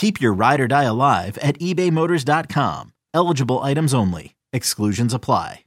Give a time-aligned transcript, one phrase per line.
[0.00, 2.94] Keep your ride or die alive at ebaymotors.com.
[3.12, 4.34] Eligible items only.
[4.50, 5.66] Exclusions apply.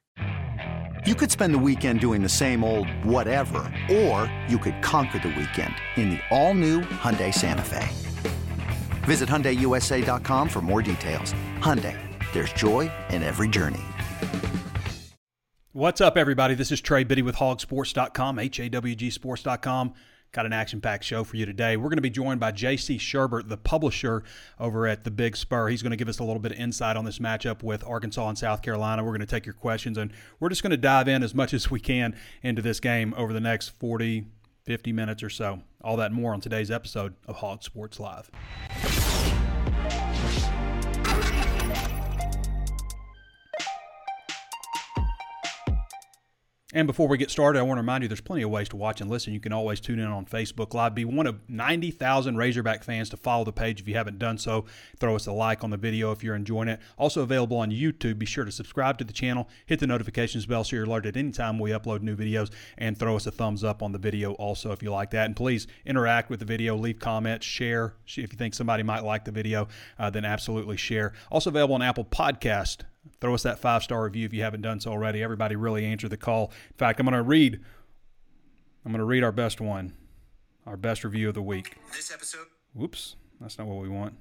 [1.05, 3.59] You could spend the weekend doing the same old whatever,
[3.91, 7.88] or you could conquer the weekend in the all-new Hyundai Santa Fe.
[9.03, 11.33] Visit HyundaiUSA.com for more details.
[11.59, 11.95] Hyundai,
[12.33, 13.83] there's joy in every journey.
[15.73, 16.55] What's up, everybody?
[16.55, 19.93] This is Trey Biddy with hawgsports.com, H-A-W-G sports.com.
[20.34, 21.78] Got an action packed show for you today.
[21.78, 24.23] We're going to be joined by JC Shurburtt, the publisher
[24.59, 25.67] over at the Big Spur.
[25.67, 28.30] He's going to give us a little bit of insight on this matchup with Arkansas
[28.30, 29.04] and South Carolina.
[29.04, 31.54] We're going to take your questions and we're just going to dive in as much
[31.54, 34.26] as we can into this game over the next 40,
[34.64, 35.61] 50 minutes or so.
[35.84, 38.31] All that more on today's episode of Hog Sports Live.
[46.75, 48.75] And before we get started, I want to remind you there's plenty of ways to
[48.75, 49.31] watch and listen.
[49.31, 50.95] You can always tune in on Facebook Live.
[50.95, 54.65] Be one of 90,000 Razorback fans to follow the page if you haven't done so.
[54.97, 56.80] Throw us a like on the video if you're enjoying it.
[56.97, 58.17] Also available on YouTube.
[58.17, 61.59] Be sure to subscribe to the channel, hit the notifications bell so you're alerted anytime
[61.59, 62.49] we upload new videos,
[62.80, 65.27] and throw us a thumbs up on the video also if you like that.
[65.27, 67.93] And please interact with the video, leave comments, share.
[68.08, 69.67] If you think somebody might like the video,
[69.99, 71.14] uh, then absolutely share.
[71.31, 72.80] Also available on Apple Podcast
[73.19, 75.23] throw us that five star review if you haven't done so already.
[75.23, 76.52] Everybody really answered the call.
[76.71, 77.59] In fact, I'm going to read.
[78.86, 79.93] I'm going to read our best one,
[80.65, 81.77] our best review of the week.
[81.93, 82.47] This episode.
[82.73, 84.15] Whoops, that's not what we want.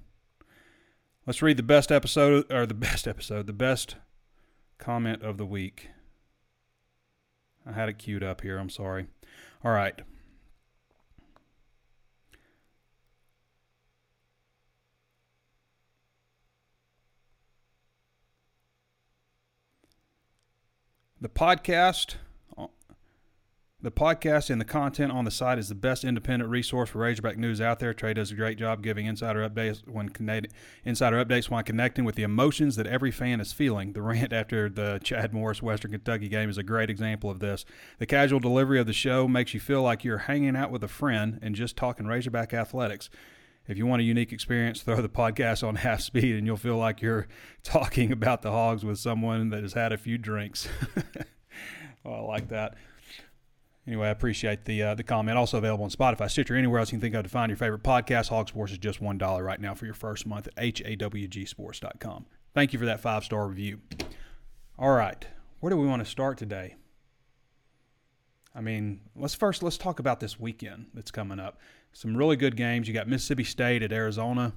[1.27, 3.97] Let's read the best episode, or the best episode, the best
[4.79, 5.89] comment of the week.
[7.67, 8.59] I had it queued up here.
[8.59, 9.07] I'm sorry.
[9.65, 10.01] All right.
[21.23, 22.17] The podcast,
[22.59, 22.67] uh,
[23.81, 27.39] the podcast and the content on the site is the best independent resource for Razorback
[27.39, 27.95] news out there.
[27.95, 30.09] Trey does a great job giving insider updates when
[30.85, 33.93] insider updates when connecting with the emotions that every fan is feeling.
[33.93, 37.65] The rant after the Chad Morris Western Kentucky game is a great example of this.
[38.01, 40.89] The casual delivery of the show makes you feel like you're hanging out with a
[40.89, 43.11] friend and just talking Razorback athletics.
[43.69, 46.77] If you want a unique experience, throw the podcast on half speed and you'll feel
[46.77, 47.29] like you're
[47.63, 50.69] talking about the hogs with someone that has had a few drinks.
[52.05, 52.75] oh, I like that.
[53.87, 55.37] Anyway, I appreciate the uh, the comment.
[55.37, 57.83] Also available on Spotify, Stitcher, anywhere else you can think of to find your favorite
[57.83, 58.29] podcast.
[58.29, 62.27] Hog Sports is just one dollar right now for your first month at hawgsports.com.
[62.55, 63.81] Thank you for that five star review.
[64.79, 65.27] All right,
[65.59, 66.77] where do we want to start today?
[68.55, 71.59] I mean, let's first let's talk about this weekend that's coming up.
[71.93, 72.89] Some really good games.
[72.89, 74.53] You got Mississippi State at Arizona.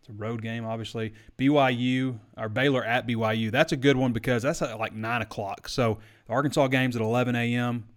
[0.00, 1.14] It's a road game, obviously.
[1.38, 3.50] BYU or Baylor at BYU.
[3.50, 5.68] That's a good one because that's at like nine o'clock.
[5.68, 7.88] So the Arkansas game's at 11 a.m.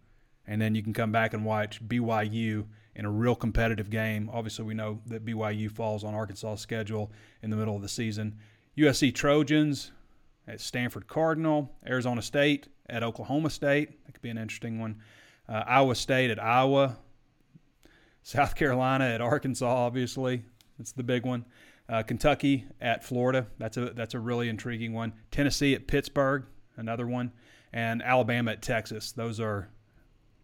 [0.48, 4.30] and then you can come back and watch BYU in a real competitive game.
[4.32, 7.12] Obviously, we know that BYU falls on Arkansas' schedule
[7.44, 8.38] in the middle of the season.
[8.78, 9.92] USC Trojans
[10.47, 14.06] at Stanford Cardinal, Arizona State at Oklahoma State.
[14.06, 15.02] That could be an interesting one.
[15.47, 16.97] Uh, Iowa State at Iowa.
[18.24, 20.44] South Carolina at Arkansas, obviously.
[20.78, 21.46] That's the big one.
[21.90, 23.47] Uh, Kentucky at Florida.
[23.57, 25.13] That's a that's a really intriguing one.
[25.31, 26.44] Tennessee at Pittsburgh,
[26.75, 27.31] another one,
[27.72, 29.13] and Alabama at Texas.
[29.13, 29.69] Those are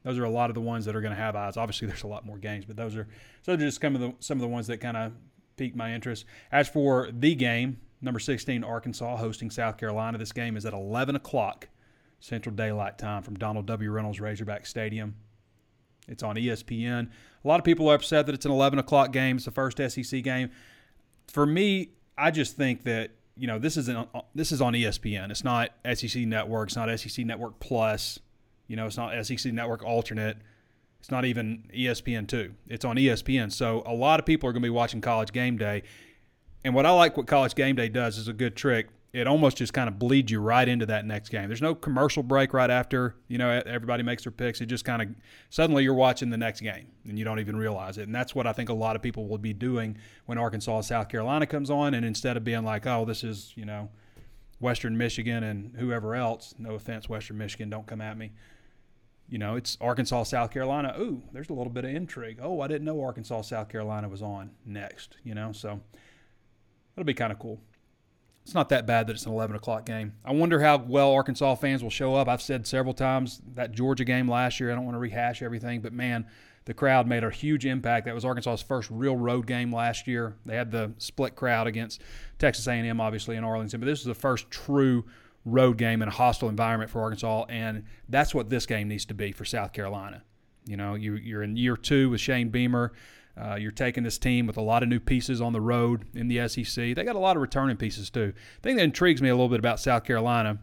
[0.04, 1.58] those are a lot of the ones that are going to have eyes.
[1.58, 3.08] Obviously, there's a lot more games, but those are
[3.42, 5.12] so just some of the some of the ones that kind of
[5.58, 6.24] piqued my interest.
[6.52, 10.18] As for the game, number 16 Arkansas hosting South Carolina.
[10.18, 11.70] This game is at 11 o'clock
[12.20, 13.92] Central Daylight Time from Donald W.
[13.92, 15.16] Reynolds Razorback Stadium.
[16.08, 17.10] It's on ESPN.
[17.44, 19.38] A lot of people are upset that it's an 11 o'clock game.
[19.38, 20.52] It's the first SEC game.
[21.28, 24.06] For me, I just think that you know this is an,
[24.36, 25.32] this is on ESPN.
[25.32, 26.70] It's not SEC Network.
[26.70, 28.20] It's not SEC Network Plus.
[28.68, 30.38] You know, it's not SEC Network Alternate.
[31.00, 32.54] It's not even ESPN two.
[32.68, 33.52] It's on ESPN.
[33.52, 35.84] So a lot of people are going to be watching College Game Day.
[36.64, 39.58] And what I like what College Game Day does is a good trick it almost
[39.58, 41.48] just kind of bleeds you right into that next game.
[41.48, 44.60] There's no commercial break right after, you know, everybody makes their picks.
[44.60, 45.10] It just kind of
[45.52, 48.04] suddenly you're watching the next game and you don't even realize it.
[48.04, 51.10] And that's what I think a lot of people will be doing when Arkansas South
[51.10, 51.94] Carolina comes on.
[51.94, 53.90] And instead of being like, oh, this is, you know,
[54.60, 58.32] Western Michigan and whoever else, no offense, Western Michigan, don't come at me.
[59.30, 60.96] You know, it's Arkansas, South Carolina.
[61.00, 62.40] Ooh, there's a little bit of intrigue.
[62.42, 65.82] Oh, I didn't know Arkansas, South Carolina was on next, you know, so
[66.96, 67.60] that'll be kind of cool
[68.44, 70.14] it's not that bad that it's an 11 o'clock game.
[70.26, 72.28] I wonder how well Arkansas fans will show up.
[72.28, 74.72] I've said several times that Georgia game last year.
[74.72, 76.28] I don't want to rehash everything, but man,
[76.66, 78.06] the crowd made a huge impact.
[78.06, 80.36] That was Arkansas's first real road game last year.
[80.46, 82.02] They had the split crowd against
[82.38, 85.06] Texas A&M, obviously in Arlington, but this is the first true
[85.46, 89.14] road game in a hostile environment for Arkansas, and that's what this game needs to
[89.14, 90.22] be for South Carolina.
[90.66, 92.92] You know, you, you're in year two with Shane Beamer.
[93.36, 96.28] Uh, you're taking this team with a lot of new pieces on the road in
[96.28, 96.76] the SEC.
[96.76, 98.34] They got a lot of returning pieces too.
[98.62, 100.60] The thing that intrigues me a little bit about South Carolina,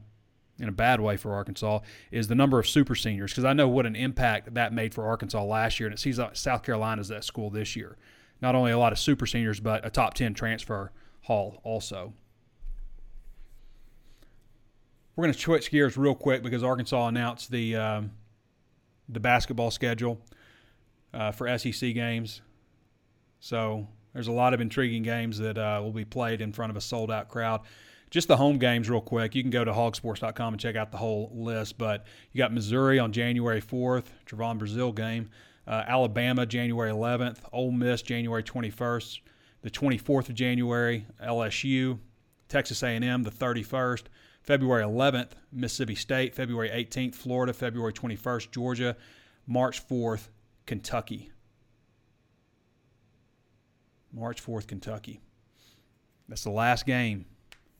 [0.61, 1.81] in a bad way for Arkansas,
[2.13, 5.05] is the number of super seniors because I know what an impact that made for
[5.05, 7.97] Arkansas last year, and it seems like South Carolina's that school this year.
[8.41, 12.13] Not only a lot of super seniors, but a top 10 transfer haul also.
[15.17, 18.13] We're going to switch gears real quick because Arkansas announced the um,
[19.09, 20.21] the basketball schedule
[21.13, 22.43] uh, for SEC games.
[23.41, 26.77] So there's a lot of intriguing games that uh, will be played in front of
[26.77, 27.63] a sold out crowd.
[28.11, 29.35] Just the home games, real quick.
[29.35, 31.79] You can go to hawgsports.com and check out the whole list.
[31.79, 35.31] But you got Missouri on January 4th, Trevon Brazile game.
[35.67, 37.39] Uh, Alabama, January 11th.
[37.53, 39.21] Ole Miss, January 21st.
[39.63, 41.99] The 24th of January, LSU.
[42.49, 44.05] Texas A&M, the 31st.
[44.43, 46.35] February 11th, Mississippi State.
[46.35, 47.53] February 18th, Florida.
[47.53, 48.97] February 21st, Georgia.
[49.47, 50.29] March 4th,
[50.67, 51.31] Kentucky.
[54.13, 55.21] March 4th, Kentucky.
[56.29, 57.27] That's the last game.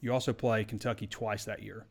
[0.01, 1.87] You also play Kentucky twice that year,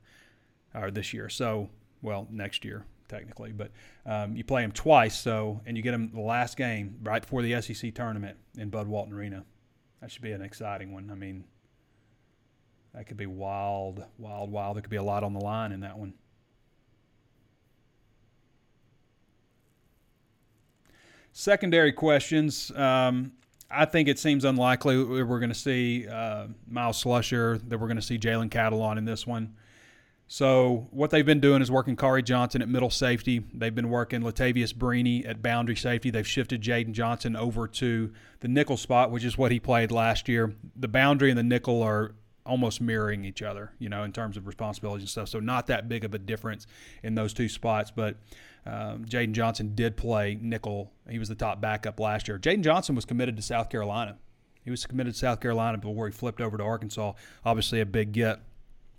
[0.74, 1.30] or this year.
[1.30, 1.70] So,
[2.02, 3.72] well, next year technically, but
[4.06, 5.20] um, you play them twice.
[5.20, 8.88] So, and you get them the last game right before the SEC tournament in Bud
[8.88, 9.44] Walton Arena.
[10.00, 11.10] That should be an exciting one.
[11.12, 11.44] I mean,
[12.94, 14.76] that could be wild, wild, wild.
[14.76, 16.14] There could be a lot on the line in that one.
[21.32, 22.72] Secondary questions.
[22.72, 23.34] Um,
[23.72, 27.98] I think it seems unlikely we're going to see uh, Myles Slusher, that we're going
[27.98, 29.56] to see Jalen Catalon in this one.
[30.32, 33.44] So what they've been doing is working Kari Johnson at middle safety.
[33.52, 36.12] They've been working Latavious Brini at boundary safety.
[36.12, 40.28] They've shifted Jaden Johnson over to the nickel spot, which is what he played last
[40.28, 40.54] year.
[40.76, 42.14] The boundary and the nickel are
[42.46, 45.30] almost mirroring each other, you know, in terms of responsibilities and stuff.
[45.30, 46.68] So not that big of a difference
[47.02, 47.92] in those two spots.
[47.92, 48.18] But
[48.70, 50.92] um, Jaden Johnson did play nickel.
[51.10, 52.38] He was the top backup last year.
[52.38, 54.18] Jaden Johnson was committed to South Carolina.
[54.64, 57.14] He was committed to South Carolina before he flipped over to Arkansas.
[57.44, 58.42] Obviously, a big get.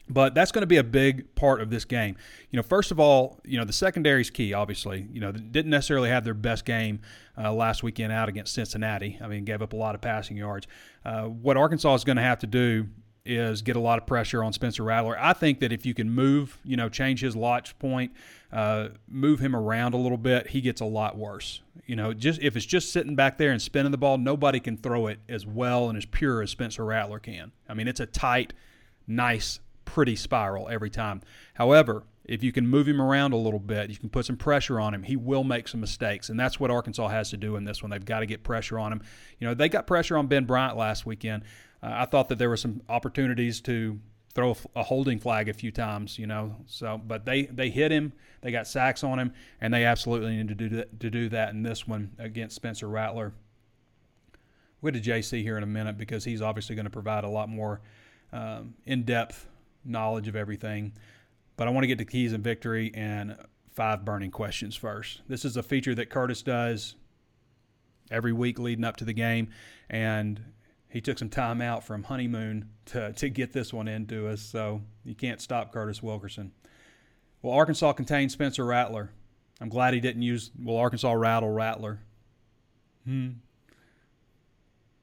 [0.09, 2.17] But that's going to be a big part of this game.
[2.51, 4.53] You know, first of all, you know the secondary is key.
[4.53, 7.01] Obviously, you know didn't necessarily have their best game
[7.39, 9.19] uh, last weekend out against Cincinnati.
[9.23, 10.67] I mean, gave up a lot of passing yards.
[11.05, 12.89] Uh, what Arkansas is going to have to do
[13.25, 15.17] is get a lot of pressure on Spencer Rattler.
[15.19, 18.13] I think that if you can move, you know, change his launch point,
[18.53, 21.61] uh, move him around a little bit, he gets a lot worse.
[21.87, 24.77] You know, just if it's just sitting back there and spinning the ball, nobody can
[24.77, 27.53] throw it as well and as pure as Spencer Rattler can.
[27.69, 28.53] I mean, it's a tight,
[29.07, 31.21] nice, pretty spiral every time.
[31.55, 34.79] However, if you can move him around a little bit, you can put some pressure
[34.79, 36.29] on him, he will make some mistakes.
[36.29, 37.91] And that's what Arkansas has to do in this one.
[37.91, 39.03] They've got to get pressure on him.
[39.41, 41.43] You know, they got pressure on Ben Bryant last weekend.
[41.83, 43.99] Uh, I thought that there were some opportunities to
[44.35, 46.57] throw a, holding flag a few times, you know.
[46.67, 50.49] So, but they they hit him, they got sacks on him, and they absolutely need
[50.49, 53.33] to do that, to do that in this one against Spencer Rattler.
[54.81, 57.29] We'll get to JC here in a minute because he's obviously going to provide a
[57.29, 57.83] lot more
[58.33, 59.47] um, in-depth
[59.85, 60.93] knowledge of everything.
[61.57, 63.37] But I want to get to keys and victory and
[63.75, 65.21] five burning questions first.
[65.29, 66.95] This is a feature that Curtis does
[68.11, 69.49] every week leading up to the game,
[69.89, 70.41] and
[70.91, 74.83] he took some time out from honeymoon to, to get this one into us, so
[75.05, 76.53] you can't stop Curtis Wilkerson.
[77.43, 79.11] Well, Arkansas contained Spencer Rattler.
[79.61, 82.01] I'm glad he didn't use, well, Arkansas Rattle Rattler.
[83.05, 83.29] Hmm.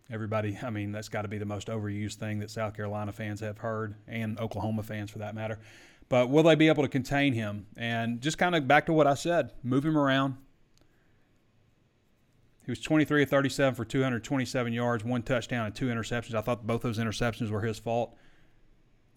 [0.09, 3.39] Everybody, I mean, that's got to be the most overused thing that South Carolina fans
[3.39, 5.59] have heard, and Oklahoma fans for that matter.
[6.09, 7.67] But will they be able to contain him?
[7.75, 10.35] And just kind of back to what I said move him around,
[12.67, 16.35] he was 23 of 37 for 227 yards, one touchdown, and two interceptions.
[16.35, 18.17] I thought both those interceptions were his fault.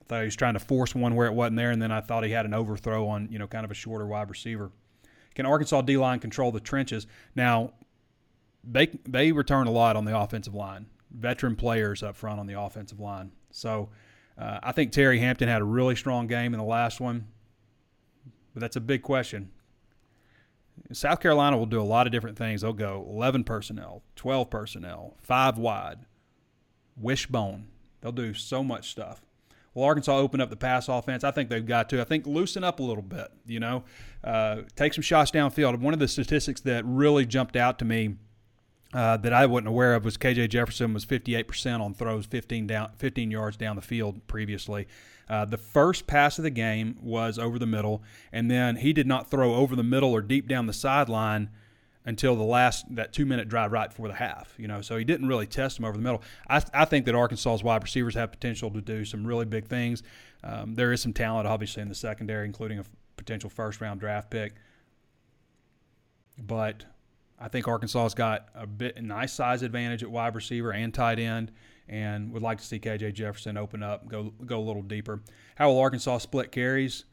[0.01, 2.01] I thought he was trying to force one where it wasn't there, and then I
[2.01, 4.71] thought he had an overthrow on, you know, kind of a shorter wide receiver.
[5.35, 7.09] Can Arkansas D line control the trenches?
[7.35, 7.73] Now,
[8.63, 10.87] they they return a lot on the offensive line.
[11.11, 13.33] Veteran players up front on the offensive line.
[13.51, 13.89] So
[14.39, 17.27] Uh, I think Terry Hampton had a really strong game in the last one,
[18.55, 19.51] but that's a big question.
[20.93, 22.63] South Carolina will do a lot of different things.
[22.63, 25.99] They'll go 11 personnel, 12 personnel, five wide,
[26.97, 27.69] wishbone.
[28.01, 29.23] They'll do so much stuff.
[29.75, 31.23] Well, Arkansas opened up the pass offense.
[31.23, 32.01] I think they've got to.
[32.01, 33.29] I think loosen up a little bit.
[33.47, 33.85] You know,
[34.25, 35.79] uh, take some shots downfield.
[35.79, 38.17] One of the statistics that really jumped out to me
[38.93, 42.91] uh, that I wasn't aware of was KJ Jefferson was 58% on throws 15 down
[42.97, 44.89] 15 yards down the field previously.
[45.31, 49.07] Uh, the first pass of the game was over the middle, and then he did
[49.07, 51.49] not throw over the middle or deep down the sideline
[52.05, 54.53] until the last that two minute drive right before the half.
[54.59, 56.21] You know, so he didn't really test him over the middle.
[56.49, 60.03] I, I think that Arkansas's wide receivers have potential to do some really big things.
[60.43, 62.85] Um, there is some talent, obviously, in the secondary, including a
[63.17, 64.55] potential first round draft pick.
[66.37, 66.87] But
[67.39, 71.21] I think Arkansas's got a bit a nice size advantage at wide receiver and tight
[71.21, 71.53] end,
[71.91, 75.21] and would like to see KJ Jefferson open up, go go a little deeper.
[75.57, 77.05] How will Arkansas split carries?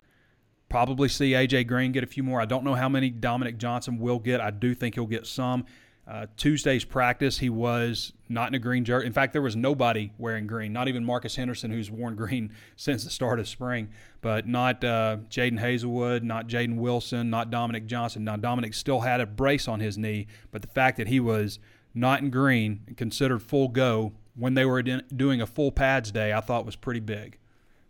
[0.70, 2.40] Probably see AJ Green get a few more.
[2.40, 4.40] I don't know how many Dominique Johnson will get.
[4.40, 5.66] I do think he'll get some.
[6.08, 9.06] Uh, Tuesday's practice, he was not in a green jersey.
[9.06, 13.04] In fact, there was nobody wearing green, not even Marcus Henderson, who's worn green since
[13.04, 13.90] the start of spring,
[14.22, 18.24] but not uh, Jadon Haselwood, not Jaden Wilson, not Dominique Johnson.
[18.24, 21.60] Now, Dominique still had a brace on his knee, but the fact that he was
[21.94, 26.42] not in green, considered full go when they were doing a full pads day, I
[26.42, 27.38] thought was pretty big.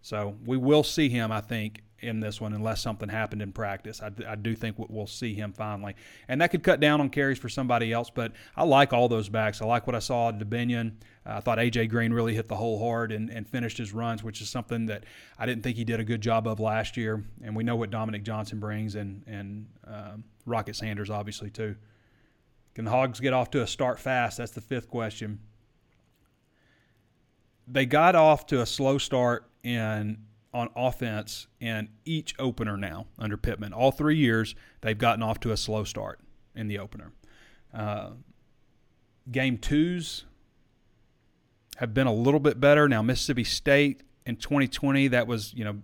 [0.02, 4.02] So we will see him, I think, in this one unless something happened in practice.
[4.02, 5.96] I, I, do think we'll see him finally.
[6.28, 9.30] And that could cut down on carries for somebody else, but I like all those
[9.30, 9.62] backs.
[9.62, 10.94] I like what I saw at Dubinion.
[11.26, 11.88] Uh, I thought A.J.
[11.88, 15.06] Green really hit the hole hard and, and finished his runs, which is something that
[15.40, 17.24] I didn't think he did a good job of last year.
[17.44, 21.76] And we know what Dominique Johnson brings and, and um, Rocket Sanders, obviously, too.
[22.76, 24.38] Can the Hogs get off to a start fast?
[24.38, 25.40] That's the fifth question.
[27.68, 30.20] They got off to a slow start in
[30.54, 33.74] on offense in each opener now under Pittman.
[33.74, 36.20] All three years, they've gotten off to a slow start
[36.56, 37.12] in the opener.
[37.74, 38.12] Uh,
[39.30, 40.26] game twos
[41.78, 42.88] have been a little bit better.
[42.88, 45.78] Now, Mississippi State in 2020, that was, you know,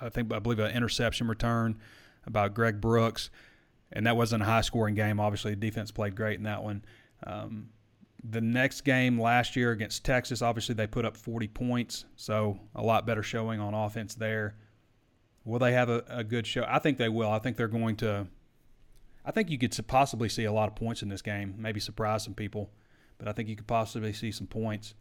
[0.00, 1.78] I think, I believe an interception return
[2.26, 3.30] about Greg Brooks,
[3.92, 5.20] and that wasn't a high scoring game.
[5.20, 6.84] Obviously, the defense played great in that one.
[7.24, 7.68] Um,
[8.24, 12.82] the next game last year against Texas, obviously they put up 40 points, so a
[12.82, 14.56] lot better showing on offense there.
[15.44, 16.64] Will they have a, a good show?
[16.68, 17.30] I think they will.
[17.30, 18.28] I think they're going to.
[19.24, 22.24] I think you could possibly see a lot of points in this game, maybe surprise
[22.24, 22.70] some people,
[23.18, 24.94] but I think you could possibly see some points.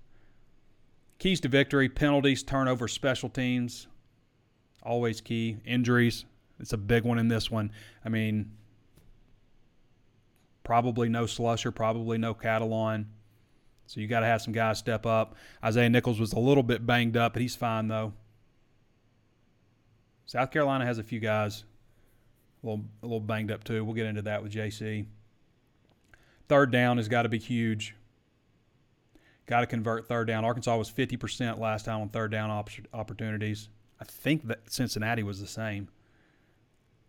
[1.19, 3.87] Keys to victory penalties, turnover, special teams,
[4.83, 5.57] always key.
[5.65, 6.25] Injuries,
[6.59, 7.71] it's a big one in this one.
[8.03, 8.51] I mean,
[10.63, 13.05] Probably no Slusher, probably no Catalon.
[13.87, 15.35] So you got to have some guys step up.
[15.63, 18.13] Isaiah Nichols was a little bit banged up, but he's fine though.
[20.25, 21.65] South Carolina has a few guys
[22.63, 23.83] a little a little banged up too.
[23.83, 25.05] We'll get into that with JC.
[26.47, 27.95] Third down has got to be huge.
[29.45, 30.45] Got to convert third down.
[30.45, 32.49] Arkansas was 50% last time on third down
[32.93, 33.69] opportunities.
[33.99, 35.89] I think that Cincinnati was the same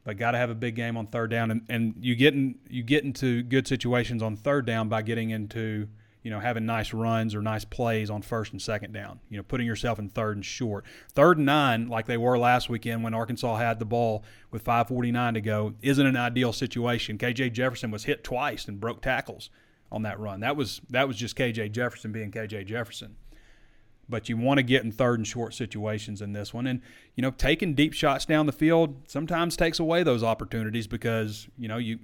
[0.04, 1.50] but got to have a big game on third down.
[1.50, 5.30] And, and you get in, you get into good situations on third down by getting
[5.30, 5.88] into
[6.22, 9.20] you know having nice runs or nice plays on first and second down.
[9.28, 10.84] You know, putting yourself in third and short.
[11.12, 15.34] Third and nine, like they were last weekend when Arkansas had the ball with 5:49
[15.34, 17.18] to go, isn't an ideal situation.
[17.18, 19.50] KJ Jefferson was hit twice and broke tackles
[19.90, 20.40] on that run.
[20.40, 23.16] That was that was just KJ Jefferson being KJ Jefferson
[24.08, 26.66] but you want to get in third and short situations in this one.
[26.66, 26.82] And,
[27.14, 31.68] you know, taking deep shots down the field sometimes takes away those opportunities because, you
[31.68, 31.98] know, you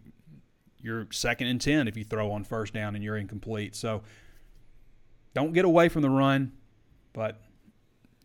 [0.80, 3.74] you're second and 10 if you throw on first down and you're incomplete.
[3.74, 4.02] So
[5.34, 6.52] don't get away from the run,
[7.12, 7.40] but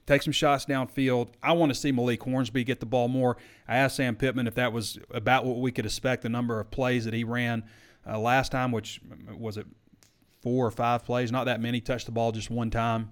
[0.06, 1.30] take some shots downfield.
[1.42, 3.38] I want to see Malik Hornsby get the ball more.
[3.68, 6.70] I asked Sam Pittman if that was about what we could expect, the number of
[6.72, 7.64] plays that he ran
[8.08, 9.02] uh, last time, which
[9.36, 9.66] was it
[10.42, 13.12] four or five plays, not that many, touched the ball just one time.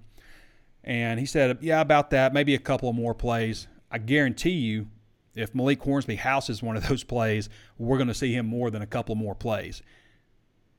[0.83, 3.67] And he said, Yeah, about that, maybe a couple of more plays.
[3.91, 4.87] I guarantee you,
[5.35, 8.81] if Malik Hornsby houses one of those plays, we're going to see him more than
[8.81, 9.81] a couple more plays.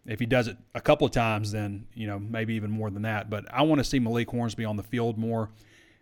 [0.05, 3.03] If he does it a couple of times, then, you know, maybe even more than
[3.03, 3.31] that.
[3.31, 5.51] But I want to see Malik Hornsby on the field more.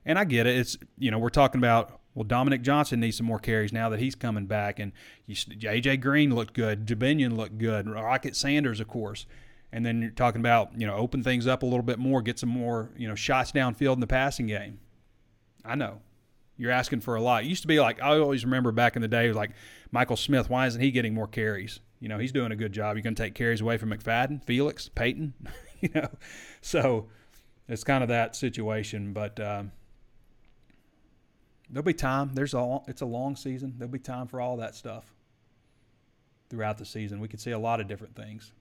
[0.07, 0.57] And I get it.
[0.57, 4.01] It's, you know, we're talking about, well, Dominique Johnson needs some more carries now that
[4.01, 4.79] he's coming back.
[4.79, 4.93] And
[5.27, 5.37] you,
[5.69, 5.99] A.J.
[5.99, 6.87] Green looked good.
[6.87, 7.91] Dubinion looked good.
[7.91, 9.27] Rocket Sanders, of course
[9.73, 12.39] and then you're talking about you know open things up a little bit more, get
[12.39, 14.79] some more you know shots downfield in the passing game.
[15.65, 16.01] I know
[16.57, 17.45] you're asking for a lot.
[17.45, 19.53] It used to be like I always remember back in the day, was like
[19.91, 20.51] Michael Smith.
[20.51, 21.81] Why isn't he getting more carries?
[22.01, 22.97] You know, he's doing a good job.
[22.97, 25.35] You're going to take carries away from McFadden, Felix, Peyton.
[25.81, 26.09] you know,
[26.61, 27.09] so
[27.69, 29.13] it's kind of that situation.
[29.13, 29.65] But uh,
[31.71, 32.33] there'll be time.
[32.35, 33.75] There's a it's a long season.
[33.79, 35.15] There'll be time for all that stuff
[36.51, 37.21] throughout the season.
[37.21, 38.53] We could see a lot of different things.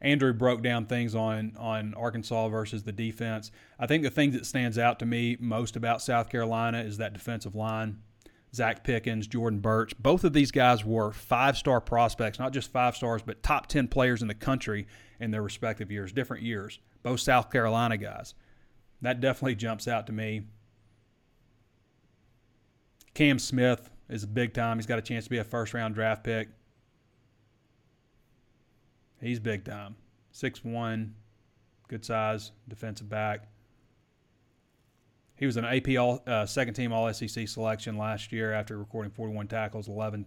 [0.00, 3.50] Andrew broke down things on on Arkansas versus the defense.
[3.78, 7.12] I think the thing that stands out to me most about South Carolina is that
[7.12, 7.98] defensive line.
[8.54, 13.20] Zacch Pickens, Jordan Burch, both of these guys were five-star prospects, not just five stars,
[13.22, 14.86] but top 10 players in the country
[15.20, 16.78] in their respective years, different years.
[17.02, 18.34] Both South Carolina guys.
[19.02, 20.42] That definitely jumps out to me.
[23.14, 24.78] Cam Smith is a big time.
[24.78, 26.48] He's got a chance to be a first-round draft pick.
[29.20, 29.96] He's big time.
[30.30, 31.14] Six one,
[31.88, 33.48] good size, defensive back.
[35.34, 39.12] He was an AP all, uh, second team All SEC selection last year after recording
[39.12, 40.26] 41 tackles, 11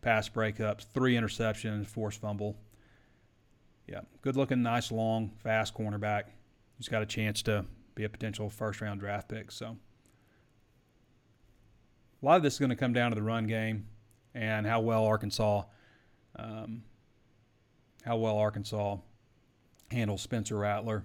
[0.00, 2.56] pass breakups, three interceptions, forced fumble.
[3.86, 6.24] Yeah, good looking, nice, long, fast cornerback.
[6.76, 7.64] He's got a chance to
[7.94, 9.50] be a potential first round draft pick.
[9.50, 9.76] So
[12.20, 13.86] a lot of this is going to come down to the run game
[14.34, 15.62] and how well Arkansas
[16.36, 16.82] um,
[18.08, 18.96] how well Arkansas
[19.90, 21.04] handles Spencer Rattler.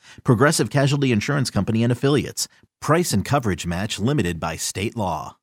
[0.23, 2.47] Progressive Casualty Insurance Company and Affiliates.
[2.79, 5.37] Price and coverage match limited by state law.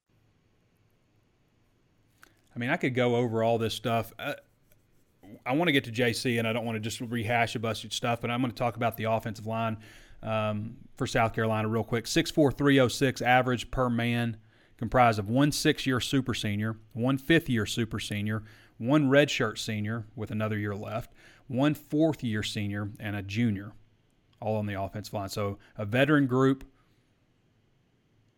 [2.54, 4.12] I mean, I could go over all this stuff.
[4.18, 4.34] Uh,
[5.46, 7.84] I want to get to JC, and I don't want to just rehash a bunch
[7.84, 9.76] of stuff, but I'm going to talk about the offensive line
[10.22, 12.06] um, for South Carolina real quick.
[12.06, 14.38] 6'4", average per man,
[14.76, 18.42] comprised of one six-year super senior, one fifth-year super senior,
[18.78, 21.12] one redshirt senior with another year left,
[21.46, 23.72] one fourth year senior, and a junior,
[24.40, 25.28] all on the offensive line.
[25.28, 26.64] So a veteran group.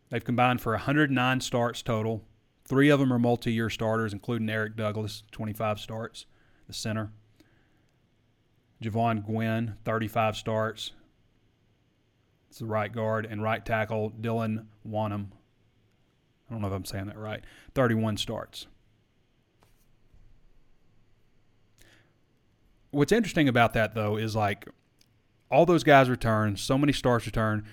[0.09, 2.25] They've combined for 109 starts total.
[2.65, 6.27] Three of them are multi year starters, including Eric Douglas, 25 starts,
[6.67, 7.13] the center.
[8.83, 10.93] Jovaughn Gwyn, 35 starts.
[12.49, 13.27] It's the right guard.
[13.27, 15.29] And right tackle, Dylan Wonnum.
[16.49, 17.45] I don't know if I'm saying that right.
[17.75, 18.67] 31 starts.
[22.91, 24.67] what's interesting about that though is like
[25.51, 27.65] all those guys return, so many stars return,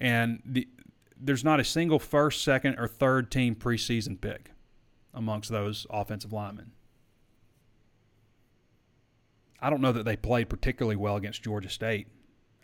[0.00, 0.68] and the,
[1.16, 4.50] there's not a single first, second, or third team preseason pick
[5.14, 6.72] amongst those offensive linemen.
[9.60, 12.08] I don't know that they played particularly well against Georgia State.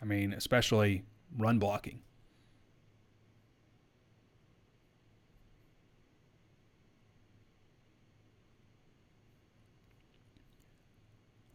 [0.01, 1.03] I mean, especially
[1.37, 2.01] run blocking.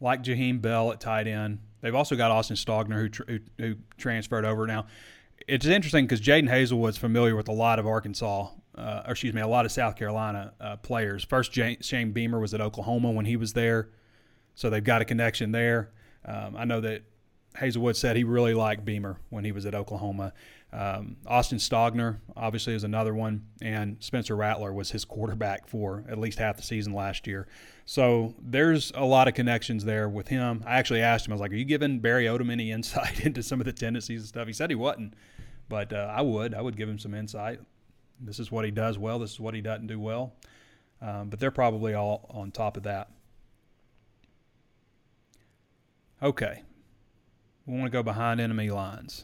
[0.05, 1.59] like Jaheim Bell at tight end.
[1.81, 4.65] They've also got Austin Stogner who, who, who transferred over.
[4.65, 4.87] Now,
[5.47, 9.41] it's interesting because Jadon Haselwood's familiar with a lot of Arkansas, uh, or excuse me,
[9.41, 11.23] a lot of South Carolina uh, players.
[11.23, 13.89] First, Shane Beamer was at Oklahoma when he was there,
[14.55, 15.91] so they've got a connection there.
[16.23, 17.03] Um, I know that
[17.57, 20.33] Hazelwood said he really liked Beamer when he was at Oklahoma.
[20.75, 26.17] Um, Austin Stogner, obviously, is another one, and Spencer Rattler was his quarterback for at
[26.17, 27.47] least half the season last year.
[27.85, 30.63] So there's a lot of connections there with him.
[30.65, 33.41] I actually asked him, I was like, "Are you giving Barry Odom any insight into
[33.41, 35.13] some of the tendencies and stuff?" He said he wasn't,
[35.69, 36.53] but uh, I would.
[36.53, 37.61] I would give him some insight.
[38.19, 39.17] This is what he does well.
[39.17, 40.33] This is what he doesn't do well.
[41.01, 43.11] Um, but they're probably all on top of that.
[46.21, 46.63] Okay,
[47.65, 49.23] we want to go behind enemy lines.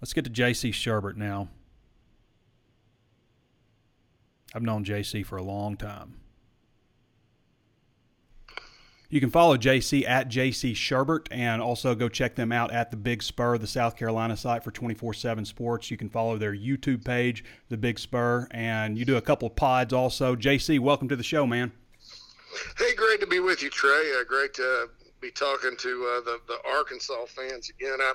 [0.00, 0.70] Let's get to J.C.
[0.70, 1.48] Shurburtt now.
[4.54, 6.16] I've known JC for a long time.
[9.08, 12.96] You can follow JC at JC Shurburtt and also go check them out at the
[12.96, 15.90] Big Spur, the South Carolina site for 24 7 sports.
[15.90, 19.54] You can follow their YouTube page, The Big Spur, and you do a couple of
[19.54, 20.34] pods also.
[20.34, 21.70] JC, welcome to the show, man.
[22.78, 24.12] Hey, great to be with you, Trey.
[24.18, 24.88] Uh, great to
[25.20, 27.98] be talking to uh, the the Arkansas fans again.
[28.00, 28.12] I,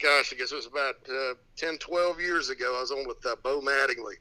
[0.00, 2.76] gosh, I guess it was about uh, 10, 12 years ago.
[2.76, 4.14] I was on with uh, Bo Mattingly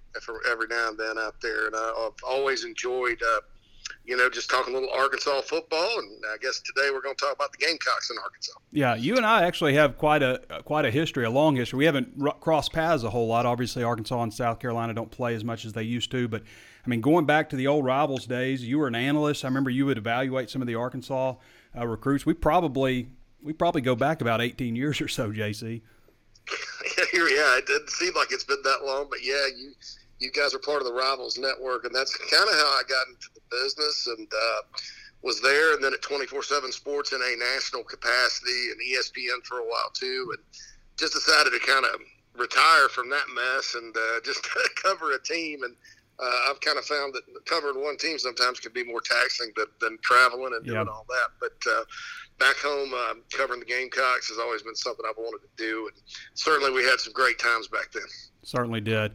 [0.49, 3.41] every now and then out there, and I, have always enjoyed, uh,
[4.05, 5.99] you know, just talking a little Arkansas football.
[5.99, 8.53] And I guess today we're going to talk about the Gamecocks in Arkansas.
[8.71, 11.77] Yeah, you and I actually have quite a quite a history, a long history.
[11.77, 13.45] We haven't r- crossed paths a whole lot.
[13.45, 16.43] Obviously, Arkansas and South Carolina don't play as much as they used to, but
[16.85, 19.43] I mean, going back to the old rivals days, you were an analyst.
[19.43, 21.35] I remember you would evaluate some of the Arkansas
[21.75, 22.25] uh, recruits.
[22.25, 23.09] We probably
[23.45, 25.81] we probably go back about 18 years or so, JC.
[27.13, 29.71] yeah, it didn't seem like it's been that long, but yeah, you
[30.19, 33.07] you guys are part of the Rivals Network, and that's kind of how I got
[33.07, 34.61] into the business and uh,
[35.21, 39.63] was there, and then at 24/7 Sports in a national capacity and ESPN for a
[39.63, 40.43] while too, and
[40.97, 41.99] just decided to kind of
[42.35, 44.47] retire from that mess and uh, just
[44.81, 45.75] cover a team and
[46.19, 49.65] uh, I've kind of found that covering one team sometimes can be more taxing than,
[49.81, 51.29] than traveling and doing all that.
[51.41, 51.83] But uh,
[52.39, 56.01] back home, uh, covering the Gamecocks has always been something I've wanted to do, and
[56.33, 58.03] certainly we had some great times back then.
[58.43, 59.13] Certainly did.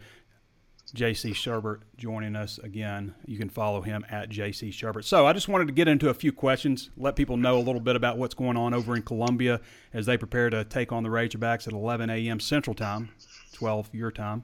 [0.95, 3.15] JC Shurburtt joining us again.
[3.25, 5.05] You can follow him at JC Shurburtt.
[5.05, 7.81] So I just wanted to get into a few questions, let people know a little
[7.81, 9.61] bit about what's going on over in Columbia
[9.95, 12.41] as they prepare to take on the Razorbacks at 11 a.m.
[12.41, 13.11] Central Time,
[13.53, 14.43] 12 your time.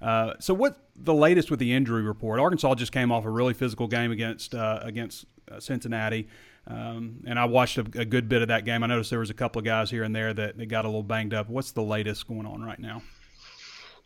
[0.00, 2.38] Uh, so what the latest with the injury report?
[2.38, 6.28] Arkansas just came off a really physical game against uh, against uh, Cincinnati,
[6.68, 8.82] um, and I watched a, a, good bit of that game.
[8.82, 10.88] I noticed there was a couple of guys here and there that, that got a
[10.88, 11.48] little banged up.
[11.48, 13.02] What's the latest going on right now?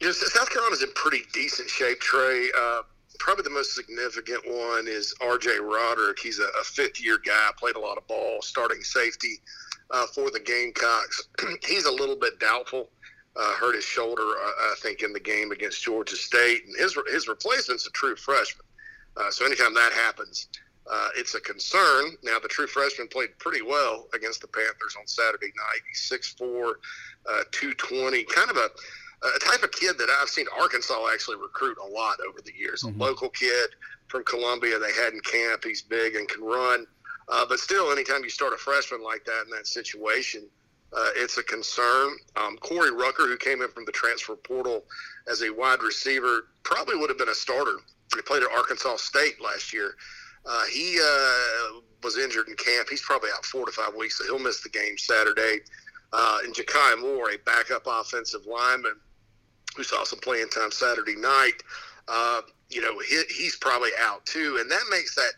[0.00, 2.48] Yes, South Carolina's in pretty decent shape, Trey.
[2.58, 2.82] Uh,
[3.18, 5.58] probably the most significant one is R.J.
[5.60, 6.18] Roderick.
[6.18, 9.40] He's a, a fifth-year guy, played a lot of ball, starting safety
[9.90, 11.28] uh, for the Gamecocks.
[11.66, 12.88] He's a little bit doubtful
[13.36, 16.66] uh, hurt his shoulder, uh, I think, in the game against Georgia State.
[16.66, 18.66] And his his replacement's a true freshman.
[19.16, 20.48] Uh, so anytime that happens,
[20.90, 22.16] uh, it's a concern.
[22.22, 25.80] Now the true freshman played pretty well against the Panthers on Saturday night.
[25.88, 28.68] He's 6'4", uh, 220, kind of a
[29.22, 32.82] a type of kid that I've seen Arkansas actually recruit a lot over the years.
[32.82, 33.00] Mm-hmm.
[33.00, 33.70] A local kid
[34.08, 35.64] from Columbia they had in camp.
[35.64, 36.86] He's big and can run.
[37.28, 40.48] Uh, but still, anytime you start a freshman like that in that situation,
[40.92, 42.16] uh, it's a concern.
[42.36, 44.84] Um, Corey Rucker, who came in from the transfer portal
[45.30, 47.76] as a wide receiver, probably would have been a starter.
[48.14, 49.94] He played at Arkansas State last year.
[50.44, 52.88] Uh, he uh, was injured in camp.
[52.88, 55.60] He's probably out four to five weeks, so he'll miss the game Saturday.
[56.12, 58.96] Uh, and Jakai Moore, a backup offensive lineman
[59.76, 61.62] who saw some playing time Saturday night,
[62.08, 64.58] uh, you know, he, he's probably out too.
[64.60, 65.32] And that makes that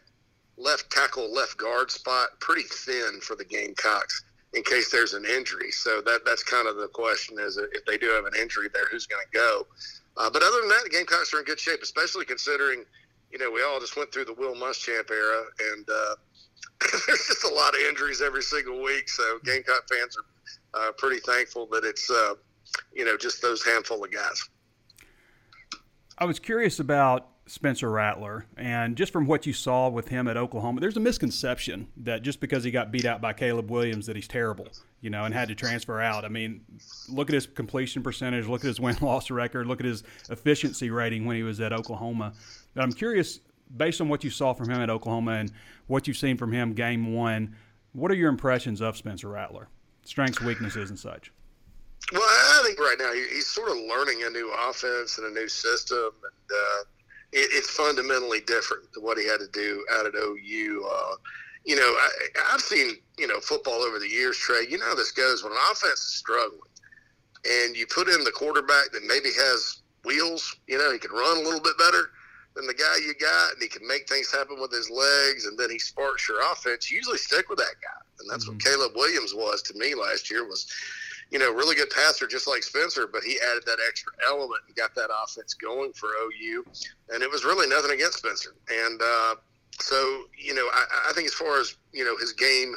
[0.56, 5.70] left tackle, left guard spot pretty thin for the Gamecocks in case there's an injury.
[5.70, 8.86] So that that's kind of the question: is if they do have an injury there,
[8.90, 9.66] who's going to go?
[10.16, 12.84] Uh, but other than that, the Gamecocks are in good shape, especially considering
[13.34, 15.42] you know we all just went through the Will Muschamp era,
[15.72, 16.14] and uh,
[17.06, 19.08] there's just a lot of injuries every single week.
[19.08, 22.34] So Gamecock fans are uh, pretty thankful that it's uh,
[22.94, 24.48] you know just those handful of guys.
[26.16, 28.46] I was curious about Spencer Rattler.
[28.56, 32.40] And just from what you saw with him at Oklahoma, there's a misconception that just
[32.40, 34.68] because he got beat out by Caleb Williams that he's terrible,
[35.00, 36.24] you know, and had to transfer out.
[36.24, 36.62] I mean,
[37.08, 40.90] look at his completion percentage, look at his win loss record, look at his efficiency
[40.90, 42.32] rating when he was at Oklahoma.
[42.76, 43.40] I'm curious,
[43.76, 45.52] based on what you saw from him at Oklahoma and
[45.87, 47.56] what you've seen from him game one,
[47.92, 49.68] what are your impressions of Spencer Rattler?
[50.04, 51.32] Strengths, weaknesses, and such.
[52.12, 55.48] Well, I think right now he's sort of learning a new offense and a new
[55.48, 56.84] system, and uh,
[57.32, 60.87] it, it's fundamentally different than what he had to do out at OU.
[60.90, 61.14] Uh,
[61.64, 62.10] you know, I,
[62.52, 64.66] I've seen you know football over the years, Trey.
[64.68, 66.60] You know how this goes when an offense is struggling,
[67.48, 70.56] and you put in the quarterback that maybe has wheels.
[70.66, 72.10] You know, he can run a little bit better
[72.54, 75.58] than the guy you got, and he can make things happen with his legs, and
[75.58, 76.90] then he sparks your offense.
[76.90, 78.54] You usually stick with that guy, and that's mm-hmm.
[78.54, 80.46] what Caleb Williams was to me last year.
[80.46, 80.66] Was
[81.30, 84.76] you know, really good passer just like Spencer, but he added that extra element and
[84.76, 86.64] got that offense going for OU.
[87.10, 88.54] And it was really nothing against Spencer.
[88.70, 89.34] And uh,
[89.80, 92.74] so, you know, I, I think as far as, you know, his game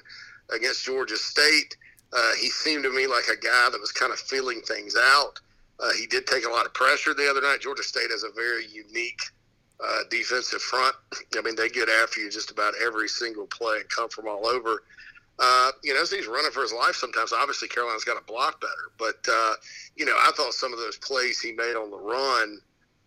[0.53, 1.77] against Georgia State,
[2.13, 5.39] uh, he seemed to me like a guy that was kind of feeling things out.
[5.79, 7.61] Uh, he did take a lot of pressure the other night.
[7.61, 9.21] Georgia State has a very unique
[9.85, 10.95] uh, defensive front.
[11.37, 14.47] I mean, they get after you just about every single play and come from all
[14.47, 14.83] over.
[15.39, 18.59] Uh, you know, as he's running for his life sometimes, obviously Carolina's got to block
[18.59, 18.91] better.
[18.97, 19.53] But, uh,
[19.95, 22.59] you know, I thought some of those plays he made on the run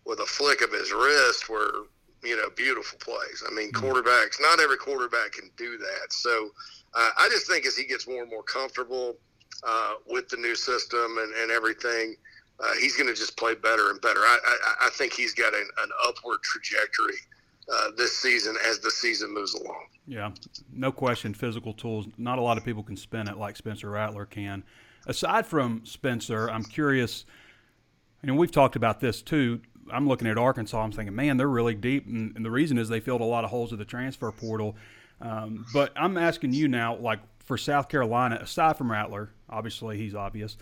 [0.05, 1.87] with a flick of his wrist were,
[2.23, 3.43] you know, beautiful plays.
[3.45, 3.85] I mean, mm-hmm.
[3.85, 6.11] quarterbacks, not every quarterback can do that.
[6.11, 6.51] So
[6.93, 9.17] uh, I just think as he gets more and more comfortable
[9.67, 12.15] uh, with the new system and, and everything,
[12.61, 14.19] uh, he's going to just play better and better.
[14.19, 17.15] I, I, I think he's got an, an upward trajectory
[17.71, 19.85] uh, this season as the season moves along.
[20.07, 20.31] Yeah,
[20.71, 21.33] no question.
[21.33, 22.07] Physical tools.
[22.17, 24.63] Not a lot of people can spin it like Spencer Rattler can.
[25.07, 27.25] Aside from Spencer, I'm curious.
[28.21, 29.61] And we've talked about this too.
[29.91, 30.79] I'm looking at Arkansas.
[30.79, 33.43] I'm thinking, man, they're really deep, and, and the reason is they filled a lot
[33.43, 34.75] of holes at the transfer portal.
[35.19, 40.13] Um, but I'm asking you now, like for South Carolina, aside from Rattler, obviously he's
[40.13, 40.57] obvious,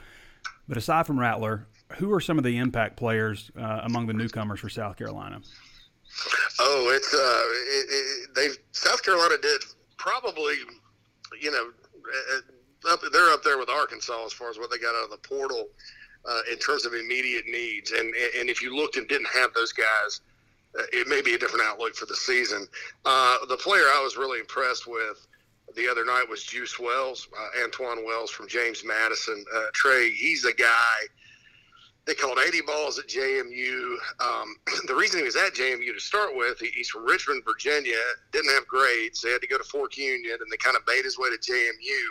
[0.68, 4.60] but aside from Rattler, who are some of the impact players uh, among the newcomers
[4.60, 5.42] for South Carolina?
[6.60, 9.62] Oh, it's uh, it, it, they South Carolina did
[9.98, 10.56] probably,
[11.40, 11.70] you know,
[12.34, 15.12] uh, up, they're up there with Arkansas as far as what they got out of
[15.12, 15.68] the portal
[16.26, 17.92] uh, in terms of immediate needs.
[17.92, 20.22] And and if you looked and didn't have those guys,
[20.78, 22.68] uh, it may be a different outlook for the season.
[23.06, 25.26] Uh, the player I was really impressed with
[25.76, 29.46] the other night was Juice Wells, uh, Antwane Wells from James Madison.
[29.56, 30.96] Uh, Trey, he's a guy
[32.10, 33.96] they called 80 balls at JMU.
[34.20, 34.56] Um,
[34.88, 38.68] the reason he was at JMU to start with, he's from Richmond, Virginia, didn't have
[38.68, 39.22] grades.
[39.22, 41.38] They had to go to Fork Union, and they kind of made his way to
[41.38, 42.02] JMU.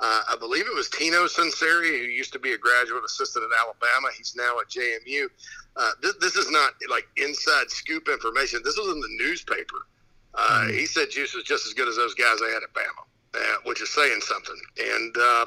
[0.00, 3.60] Uh, I believe it was Tino Sunseri, who used to be a graduate assistant at
[3.60, 4.08] Alabama.
[4.16, 5.28] He's now at JMU.
[5.76, 8.60] Uh, this, this, is not like inside scoop information.
[8.64, 9.86] This was in the newspaper.
[10.34, 10.78] Uh, mm-hmm.
[10.78, 13.38] He said Juice was just as good as those guys they had at Bama uh,
[13.64, 14.60] which is saying something.
[14.78, 15.46] And uh,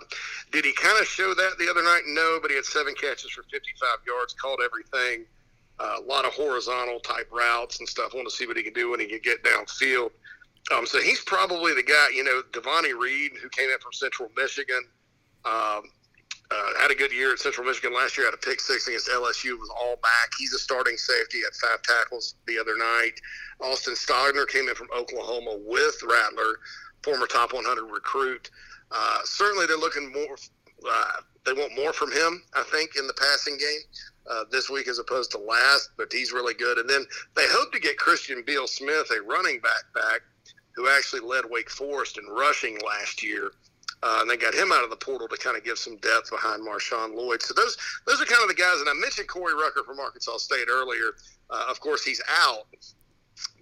[0.52, 2.02] did he kind of show that the other night?
[2.08, 5.26] No, but he had seven catches for 55 yards, caught everything.
[5.80, 8.13] Uh, a lot of horizontal type routes and stuff.
[8.13, 10.12] Want to see what he can do when he can get downfield.
[10.72, 14.30] Um, so he's probably the guy, you know, Devonni Reed, who came in from Central
[14.38, 14.84] Michigan,
[15.44, 15.84] um,
[16.52, 18.28] uh, had a good year at Central Michigan last year.
[18.28, 19.58] Had a pick six against LSU.
[19.58, 20.30] Was all back.
[20.38, 21.39] He's a starting safety.
[21.44, 23.13] Had five tackles the other night.
[23.62, 26.60] Austin Stogner came in from Oklahoma with Rattler
[27.04, 28.50] former top 100 recruit.
[28.92, 30.38] Uh, certainly, they're looking more.
[30.90, 33.80] Uh, they want more from him, I think, in the passing game
[34.30, 35.92] uh, this week as opposed to last.
[35.98, 36.78] But he's really good.
[36.78, 40.22] And then they hope to get Christian Beal Smith, a running back, back
[40.76, 43.52] who actually led Wake Forest in rushing last year.
[44.04, 46.32] Uh, and they got him out of the portal to kind of give some depth
[46.32, 47.42] behind Marshawn Lloyd.
[47.42, 48.80] So those those are kind of the guys.
[48.80, 51.14] And I mentioned Corey Rucker from Arkansas State earlier.
[51.52, 52.66] Uh, of course, he's out,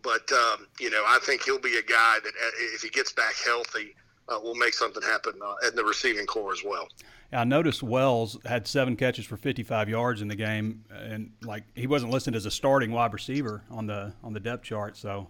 [0.03, 3.11] but um, you know, I think he'll be a guy that uh, if he gets
[3.13, 3.95] back healthy,
[4.29, 6.87] uh, will make something happen uh, in the receiving core as well.
[7.31, 11.85] I noticed Wells had seven catches for 55 yards in the game, and like he
[11.85, 15.27] wasn't listed as a starting wide receiver on the on the depth chart, so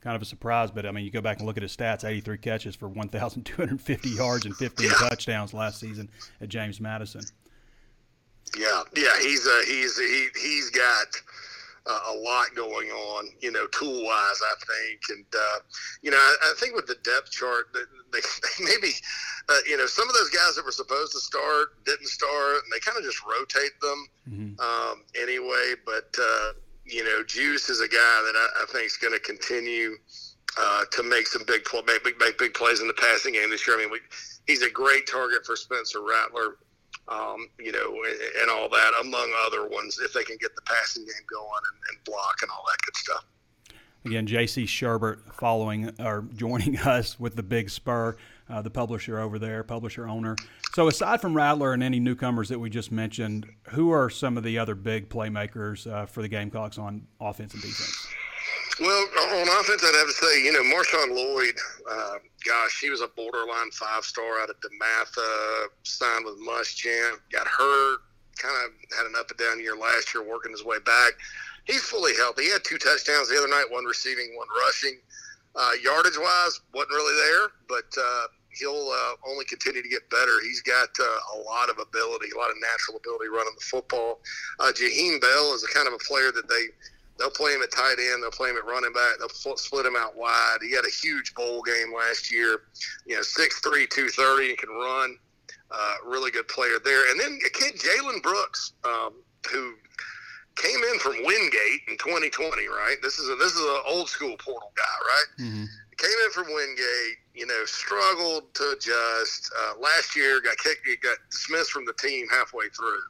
[0.00, 0.70] kind of a surprise.
[0.70, 4.10] But I mean, you go back and look at his stats: 83 catches for 1,250
[4.10, 5.08] yards and 15 yeah.
[5.08, 6.08] touchdowns last season
[6.40, 7.22] at James Madison.
[8.56, 11.06] Yeah, yeah, he's uh, he's he, he's got
[11.86, 15.00] uh, a lot going on, you know, tool wise, I think.
[15.10, 15.58] And, uh,
[16.02, 17.80] you know, I, I, think with the depth chart, they,
[18.12, 18.20] they,
[18.58, 18.94] they maybe,
[19.48, 22.72] uh, you know, some of those guys that were supposed to start didn't start, and
[22.72, 24.60] they kind of just rotate them mm-hmm.
[24.60, 25.74] um, anyway.
[25.84, 26.52] But, uh,
[26.86, 29.96] you know, Juice is a guy that I, I think is going to continue.
[30.56, 33.66] Uh, to make some big, make, make, make big plays in the passing game this
[33.66, 33.76] year.
[33.76, 33.98] I mean, we,
[34.46, 36.58] he's a great target for Spencer Rattler
[37.08, 38.02] um, you know,
[38.40, 41.80] and, all that, among other ones, if they can get the passing game going and,
[41.90, 43.24] and block and all that good stuff.
[44.06, 44.64] Again, J.C.
[44.64, 48.16] Shurburtt following or joining us with the Big Spur,
[48.48, 50.36] uh, the publisher over there, publisher owner.
[50.74, 54.44] So, aside from Rattler and any newcomers that we just mentioned, who are some of
[54.44, 58.06] the other big playmakers uh, for the Gamecocks on offense and defense?
[58.80, 59.06] Well,
[59.40, 61.54] on offense, I'd have to say, you know, Marshawn Lloyd,
[61.88, 67.46] uh, gosh, he was a borderline five star out of DeMatha, signed with Muschamp, got
[67.46, 67.98] hurt,
[68.36, 71.12] kind of had an up and down year last year, working his way back.
[71.66, 72.44] He's fully healthy.
[72.44, 74.98] He had two touchdowns the other night, one receiving, one rushing.
[75.54, 78.26] Uh, yardage wise, wasn't really there, but uh,
[78.58, 80.40] he'll uh, only continue to get better.
[80.42, 84.18] He's got uh, a lot of ability, a lot of natural ability running the football.
[84.58, 86.74] Uh, Jaheim Bell is a kind of a player that they
[87.18, 88.22] They'll play him at tight end.
[88.22, 89.18] They'll play him at running back.
[89.18, 90.58] They'll split him out wide.
[90.62, 92.62] He had a huge bowl game last year.
[93.06, 95.16] You know, 6'3", 230 and can run.
[95.70, 97.10] Uh, really good player there.
[97.10, 99.14] And then a kid, Jalen Brooks, um,
[99.50, 99.74] who
[100.56, 102.68] came in from Wingate in 2020.
[102.68, 104.82] Right, this is a this is an old school portal guy.
[104.84, 105.64] Right, mm-hmm.
[105.96, 107.18] came in from Wingate.
[107.34, 109.52] You know, struggled to adjust.
[109.58, 113.02] Uh, last year, got kicked, got dismissed from the team halfway through.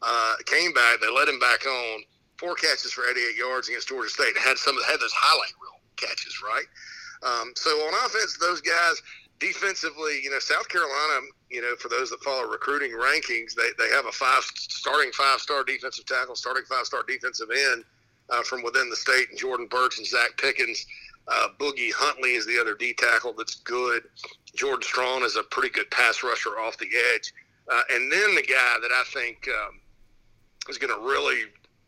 [0.00, 1.00] Uh, came back.
[1.00, 2.02] They let him back on
[2.38, 4.36] four catches for 88 yards against Georgia State.
[4.38, 6.66] Had some had those highlight reel catches, right?
[7.22, 9.02] Um, so on offense, those guys
[9.40, 13.90] defensively, you know, South Carolina, you know, for those that follow recruiting rankings, they, they
[13.90, 17.84] have a five starting five star defensive tackle, starting five star defensive end
[18.30, 20.86] uh, from within the state, and Jordan Burch and Zacch Pickens.
[21.26, 24.04] Uh, Boogie Huntley is the other D tackle that's good.
[24.56, 27.34] Jordan Strong is a pretty good pass rusher off the edge.
[27.70, 29.78] Uh, and then the guy that I think um,
[30.70, 31.42] is going to really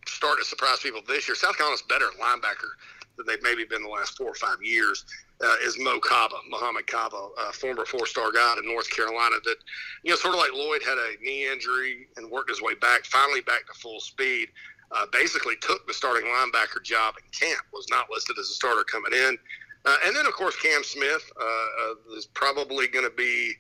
[0.07, 1.35] starting to surprise people this year.
[1.35, 2.73] South Carolina's better at linebacker
[3.17, 5.05] than they've maybe been the last four or five years
[5.43, 9.57] uh, is Mo Kaba, Mohamed Kaba, former four-star guy in North Carolina that,
[10.03, 13.05] you know, sort of like Lloyd had a knee injury and worked his way back,
[13.05, 14.49] finally back to full speed.
[14.93, 18.83] Uh, basically took the starting linebacker job in camp, was not listed as a starter
[18.83, 19.39] coming in.
[19.87, 23.53] Uh, and then, of course, Cam Smith uh, uh, is probably going to be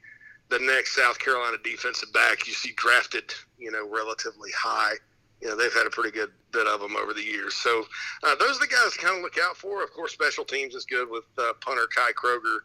[0.48, 2.48] the next South Carolina defensive back.
[2.48, 4.94] You see drafted, you know, relatively high.
[5.40, 7.55] You know, they've had a pretty good bit of them over the years.
[7.55, 7.85] So
[8.22, 9.83] uh, those are the guys to kind of look out for.
[9.83, 12.59] Of course, special teams is good with uh, punter Kai Kroeger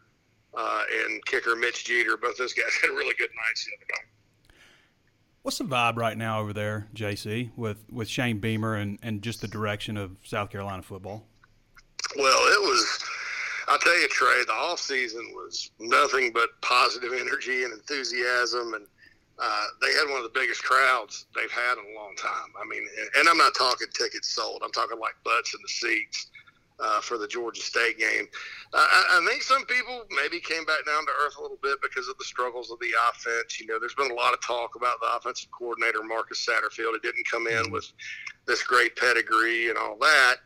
[0.56, 2.16] uh, and kicker Mitch Jeter.
[2.16, 4.56] Both those guys had really good nights the other night.
[5.42, 9.40] What's the vibe right now over there, JC, with, with Shane Beamer and, and just
[9.40, 11.24] the direction of South Carolina football?
[12.16, 13.04] Well, it was
[13.68, 18.86] I'll tell you, Trey, the off season was nothing but positive energy and enthusiasm, and
[19.38, 22.52] uh, they had one of the biggest crowds they've had in a long time.
[22.60, 22.86] I mean,
[23.18, 26.28] and I'm not talking tickets sold; I'm talking like butts in the seats
[26.80, 28.28] uh, for the Georgia State game.
[28.72, 31.78] Uh, I, I think some people maybe came back down to earth a little bit
[31.82, 33.60] because of the struggles of the offense.
[33.60, 36.92] You know, there's been a lot of talk about the offensive coordinator Marcus Satterfield.
[36.94, 37.72] He didn't come in mm-hmm.
[37.72, 37.90] with
[38.46, 40.36] this great pedigree and all that.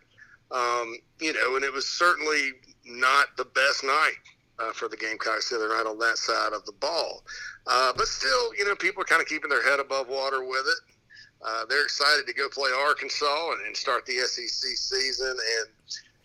[0.50, 2.52] Um, you know, and it was certainly
[2.84, 4.18] not the best night
[4.60, 7.22] uh, for the Gamecocks the other night on that side of the ball.
[7.66, 10.66] Uh, but still, you know, people are kind of keeping their head above water with
[10.66, 10.94] it.
[11.42, 15.30] Uh, they're excited to go play Arkansas and, and start the SEC season.
[15.30, 15.68] And,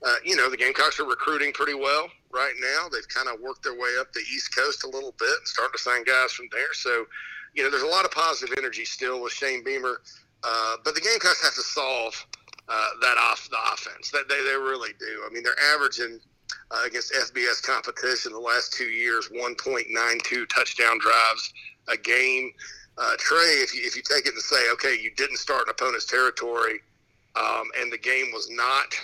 [0.05, 2.89] uh, you know, the Gamecocks are recruiting pretty well right now.
[2.91, 5.71] They've kind of worked their way up the East Coast a little bit and starting
[5.73, 6.73] to sign guys from there.
[6.73, 7.05] So,
[7.53, 10.01] you know, there's a lot of positive energy still with Shane Beamer.
[10.43, 12.13] Uh, but the Gamecocks have to solve
[12.67, 14.11] uh, that off the offense.
[14.11, 15.23] That they, they really do.
[15.25, 16.19] I mean, they're averaging–
[16.71, 21.53] uh, against FBS competition the last two years, 1.92 touchdown drives
[21.87, 22.51] a game.
[22.97, 25.71] Uh, Trey, if you, if you take it and say, okay, you didn't start an
[25.71, 26.79] opponent's territory
[27.35, 28.95] um, and the game was not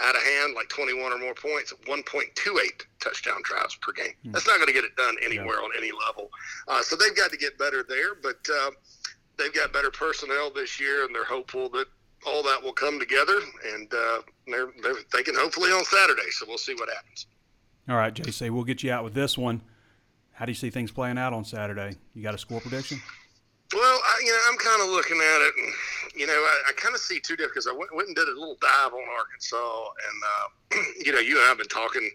[0.00, 2.26] out of hand, like 21 or more points, 1.28
[3.00, 4.14] touchdown drives per game.
[4.24, 4.32] Mm.
[4.32, 5.64] That's not going to get it done anywhere yeah.
[5.64, 6.30] on any level.
[6.68, 8.70] Uh, so they've got to get better there, but uh,
[9.38, 11.86] they've got better personnel this year, and they're hopeful that
[12.28, 13.40] all that will come together,
[13.74, 16.30] and uh, they're, they're thinking hopefully on Saturday.
[16.30, 17.26] So we'll see what happens.
[17.88, 19.62] All right, JC, we'll get you out with this one.
[20.32, 21.96] How do you see things playing out on Saturday?
[22.14, 23.00] You got a score prediction?
[23.74, 25.72] Well, I, you know, I'm kind of looking at it, and
[26.20, 28.28] you know, I, I kind of see two different because I went, went, and did
[28.28, 32.08] a little dive on Arkansas, and uh, you know, you and I have been talking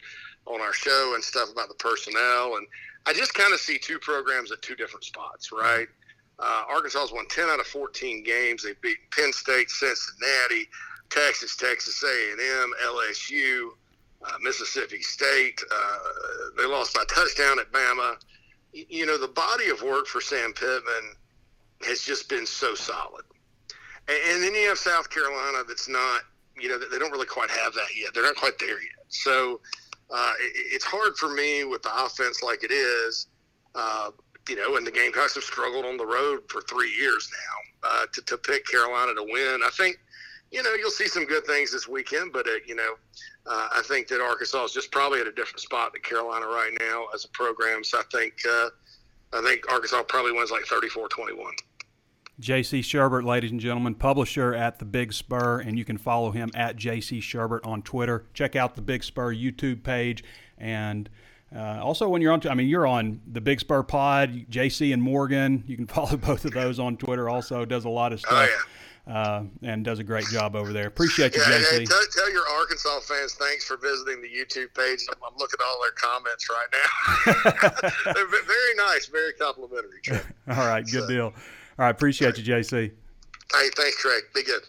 [0.46, 2.68] on our show and stuff about the personnel, and
[3.06, 5.88] I just kind of see two programs at two different spots, right?
[5.88, 6.03] Mm-hmm
[6.40, 8.64] uh, Arkansas's won 10 out of 14 games.
[8.64, 8.76] They've
[9.12, 10.68] Penn State, Cincinnati,
[11.10, 13.70] Texas, Texas A&M, LSU,
[14.26, 15.62] uh, Mississippi State.
[15.72, 15.98] Uh,
[16.58, 18.16] they lost by touchdown at Bama.
[18.72, 21.16] You know, the body of work for Sam Pittman
[21.84, 23.24] has just been so solid.
[24.08, 26.22] And, and then you have South Carolina that's not,
[26.60, 28.14] you know, they don't really quite have that yet.
[28.14, 29.06] They're not quite there yet.
[29.10, 29.62] So
[30.10, 33.28] uh, it, it's hard for me with the offense like it is.
[33.76, 34.12] Uh,
[34.50, 38.06] you know, and the Gamecocks have struggled on the road for three years now uh,
[38.14, 39.62] to, to pick Carolina to win.
[39.64, 40.00] I think,
[40.52, 42.96] you know, you'll see some good things this weekend, but, uh, you know,
[43.46, 46.76] uh, I think that Arkansas is just probably at a different spot than Carolina right
[46.80, 47.84] now as a program.
[47.84, 48.70] So I think, uh,
[49.34, 51.54] I think Arkansas probably wins like 34 21.
[52.42, 56.50] JC Shurburtt, ladies and gentlemen, publisher at The Big Spur, and you can follow him
[56.56, 58.26] at JC Shurburtt on Twitter.
[58.34, 60.24] Check out The Big Spur YouTube page
[60.58, 61.10] and
[61.56, 65.02] uh, also, when you're on, I mean, you're on the Big Spur Pod, JC and
[65.02, 65.64] Morgan.
[65.68, 67.30] You can follow both of those on Twitter.
[67.30, 68.50] Also, does a lot of oh, stuff.
[68.50, 69.14] Oh, yeah.
[69.14, 70.88] uh, and does a great job over there.
[70.88, 71.80] Appreciate you, yeah, JC.
[71.80, 75.06] Hey, tell, tell, your Arkansas fans thanks for visiting the YouTube page.
[75.10, 77.92] I'm, I'm looking at all their comments right now.
[78.14, 80.02] They're very nice, very complimentary.
[80.50, 81.26] all right, good so, deal.
[81.26, 81.34] All
[81.78, 82.92] right, appreciate you, JC.
[83.54, 84.24] Hey, thanks, Craig.
[84.34, 84.64] Be good.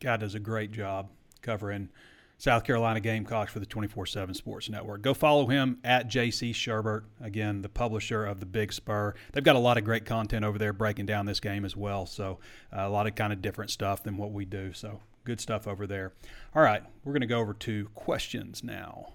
[0.00, 1.08] God does a great job
[1.40, 1.88] covering–
[2.38, 5.02] South Carolina Gamecocks for the 24 7 Sports Network.
[5.02, 9.14] Go follow him at JC Shurburtt, again, the publisher of the Big Spur.
[9.32, 12.04] They've got a lot of great content over there breaking down this game as well.
[12.04, 12.38] So,
[12.76, 14.74] uh, a lot of kind of different stuff than what we do.
[14.74, 16.12] So, good stuff over there.
[16.54, 19.14] All right, we're going to go over to questions now.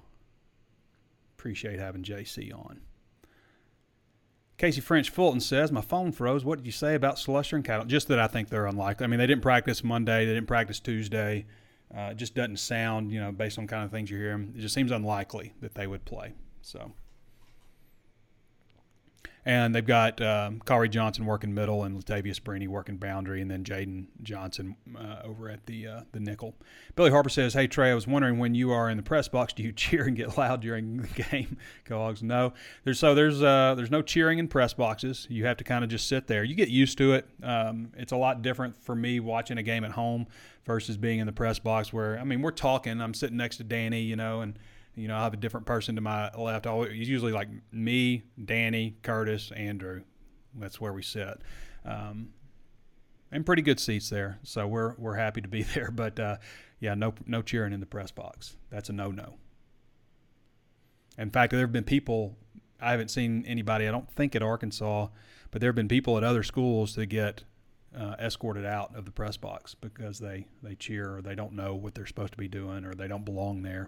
[1.37, 2.81] Appreciate having JC on.
[4.57, 6.45] Casey French Fulton says, My phone froze.
[6.45, 7.85] What did you say about Slusher and Cattle?
[7.85, 9.03] Just that I think they're unlikely.
[9.03, 11.45] I mean, they didn't practice Monday, they didn't practice Tuesday.
[11.95, 14.59] Uh, it just doesn't sound, you know, based on kind of things you hear, it
[14.59, 16.33] just seems unlikely that they would play.
[16.61, 16.93] So,
[19.43, 23.63] And they've got um, Khari Johnson working middle and Latavious Brini working boundary, and then
[23.63, 26.55] Jaden Johnson uh, over at the uh, the nickel.
[26.95, 29.53] Billy Harper says, "Hey Trey, I was wondering when you are in the press box,
[29.53, 32.53] do you cheer and get loud during the game?" Cogs, no.
[32.83, 35.25] There's so there's uh, there's no cheering in press boxes.
[35.29, 36.43] You have to kind of just sit there.
[36.43, 37.27] You get used to it.
[37.41, 40.27] Um, it's a lot different for me watching a game at home
[40.65, 43.01] versus being in the press box, where I mean we're talking.
[43.01, 44.59] I'm sitting next to Danny, you know, and
[44.95, 46.67] you know, I have a different person to my left.
[46.67, 50.01] Always, usually like me, Danny, Curtis, Andrew.
[50.55, 51.41] That's where we sit.
[51.85, 52.29] Um,
[53.31, 55.91] and pretty good seats there, so we're we're happy to be there.
[55.91, 56.37] But uh,
[56.79, 58.57] yeah, no no cheering in the press box.
[58.69, 59.35] That's a no no.
[61.17, 62.37] In fact, there have been people
[62.81, 63.87] I haven't seen anybody.
[63.87, 65.07] I don't think at Arkansas,
[65.51, 67.43] but there have been people at other schools that get
[67.95, 71.75] uh, escorted out of the press box because they they cheer or they don't know
[71.75, 73.87] what they're supposed to be doing or they don't belong there.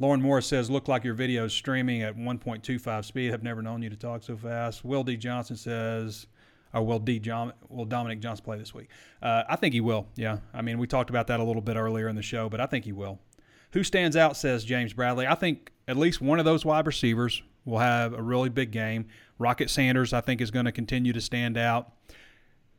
[0.00, 3.32] Lauren Moore says, "Look like your video is streaming at 1.25 speed.
[3.32, 5.16] I've never known you to talk so fast." Will D.
[5.16, 6.26] Johnson says,
[6.72, 7.20] "Or will D.
[7.20, 8.88] John will Dominique Johnson play this week?"
[9.22, 10.08] Uh, I think he will.
[10.16, 12.60] Yeah, I mean we talked about that a little bit earlier in the show, but
[12.60, 13.20] I think he will.
[13.72, 14.36] Who stands out?
[14.36, 15.26] Says James Bradley.
[15.26, 19.06] I think at least one of those wide receivers will have a really big game.
[19.38, 21.92] Rocket Sanders, I think, is going to continue to stand out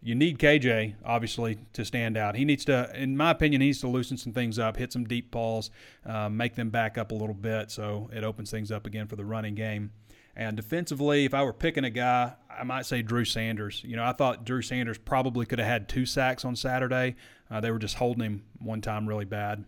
[0.03, 2.35] you need KJ obviously to stand out.
[2.35, 5.03] He needs to, in my opinion, he needs to loosen some things up, hit some
[5.03, 5.69] deep balls,
[6.05, 9.15] uh, make them back up a little bit, so it opens things up again for
[9.15, 9.91] the running game.
[10.35, 13.83] And defensively, if I were picking a guy, I might say Drew Sanders.
[13.85, 17.15] You know, I thought Drew Sanders probably could have had two sacks on Saturday.
[17.49, 19.65] Uh, they were just holding him one time really bad.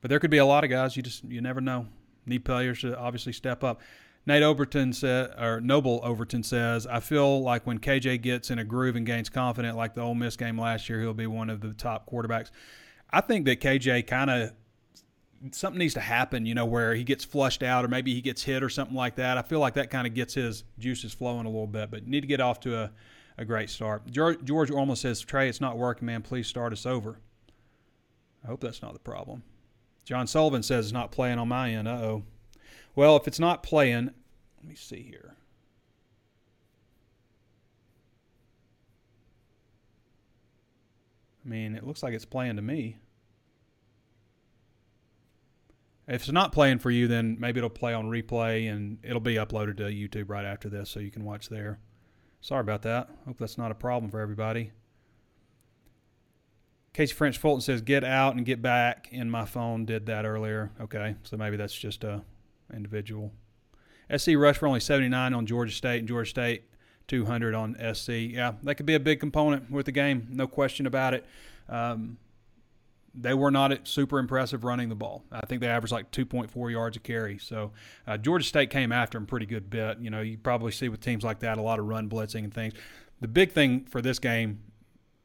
[0.00, 1.86] But there could be a lot of guys you just you never know.
[2.26, 3.82] Need players to obviously step up.
[4.26, 8.64] Nate Overton said, or Noble Overton says, I feel like when KJ gets in a
[8.64, 11.60] groove and gains confidence, like the Ole Miss game last year, he'll be one of
[11.60, 12.50] the top quarterbacks.
[13.10, 14.52] I think that KJ kind of
[15.52, 18.42] something needs to happen, you know, where he gets flushed out or maybe he gets
[18.42, 19.36] hit or something like that.
[19.36, 22.22] I feel like that kind of gets his juices flowing a little bit, but need
[22.22, 22.90] to get off to a,
[23.36, 24.10] a great start.
[24.10, 26.22] George, George says, Trey, it's not working, man.
[26.22, 27.18] Please start us over.
[28.42, 29.42] I hope that's not the problem.
[30.04, 31.88] John Sullivan says it's not playing on my end.
[31.88, 32.24] Uh oh.
[32.96, 34.10] Well, if it's not playing,
[34.58, 35.36] let me see here.
[41.44, 42.98] I mean, it looks like it's playing to me.
[46.06, 49.34] If it's not playing for you, then maybe it'll play on replay and it'll be
[49.34, 51.78] uploaded to YouTube right after this so you can watch there.
[52.40, 53.08] Sorry about that.
[53.26, 54.72] Hope that's not a problem for everybody.
[56.92, 59.08] Casey French Fulton says, get out and get back.
[59.12, 60.70] And my phone did that earlier.
[60.80, 62.22] Okay, so maybe that's just a
[62.72, 63.32] individual.
[64.14, 66.64] SC rushed for only 79 on Georgia State, and Georgia State
[67.08, 68.08] 200 on SC.
[68.10, 71.24] Yeah, that could be a big component with the game, no question about it.
[71.68, 72.18] Um,
[73.14, 75.22] they were not super impressive running the ball.
[75.30, 77.38] I think they averaged like 2.4 yards a carry.
[77.38, 77.72] So
[78.06, 79.98] uh, Georgia State came after them pretty good bit.
[80.00, 82.52] You know, you probably see with teams like that a lot of run blitzing and
[82.52, 82.74] things.
[83.20, 84.60] The big thing for this game,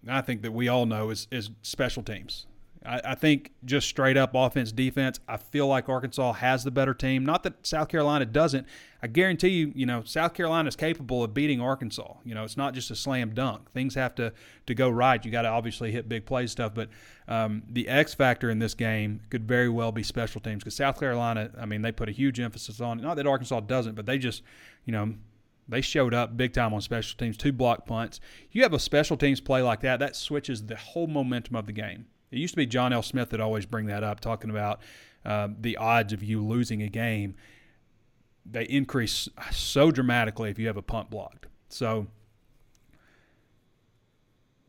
[0.07, 2.45] I think that we all know, is is special teams.
[2.85, 6.93] I, I, think just straight up offense, defense, I feel like Arkansas has the better
[6.93, 7.25] team.
[7.25, 8.65] Not that South Carolina doesn't.
[9.01, 12.15] I guarantee you, you know, South Carolina is capable of beating Arkansas.
[12.23, 13.71] You know, it's not just a slam dunk.
[13.71, 14.31] Things have to,
[14.65, 15.23] to go right.
[15.23, 16.73] You got to obviously hit big play stuff.
[16.73, 16.89] But
[17.27, 20.99] um, the X factor in this game could very well be special teams because South
[20.99, 23.01] Carolina, I mean, they put a huge emphasis on it.
[23.01, 24.41] Not that Arkansas doesn't, but they just,
[24.85, 25.13] you know,
[25.67, 28.19] they showed up big time on special teams, two block punts.
[28.51, 31.73] You have a special teams play like that, that switches the whole momentum of the
[31.73, 32.07] game.
[32.31, 33.01] It used to be John L.
[33.01, 34.81] Smith that always bring that up, talking about
[35.25, 37.35] uh, the odds of you losing a game.
[38.45, 41.47] They increase so dramatically if you have a punt blocked.
[41.69, 42.07] So,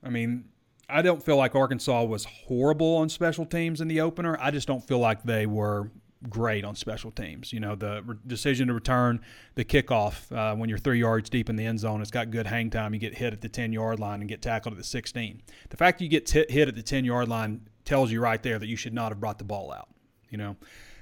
[0.03, 0.45] I mean,
[0.89, 4.37] I don't feel like Arkansas was horrible on special teams in the opener.
[4.41, 5.91] I just don't feel like they were
[6.29, 7.53] great on special teams.
[7.53, 9.21] You know, the re- decision to return
[9.55, 12.47] the kickoff uh, when you're three yards deep in the end zone, it's got good
[12.47, 12.93] hang time.
[12.93, 15.43] You get hit at the 10 yard line and get tackled at the 16.
[15.71, 18.43] The fact that you get t- hit at the 10 yard line tells you right
[18.43, 19.89] there that you should not have brought the ball out.
[20.29, 20.57] You know,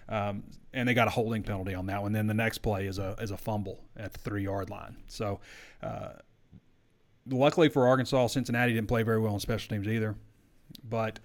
[0.08, 2.12] um, and they got a holding penalty on that one.
[2.12, 4.96] Then the next play is a is a fumble at the three yard line.
[5.06, 5.40] So.
[5.82, 6.10] Uh,
[7.30, 10.16] luckily for Arkansas, Cincinnati didn't play very well on special teams either.
[10.82, 11.18] But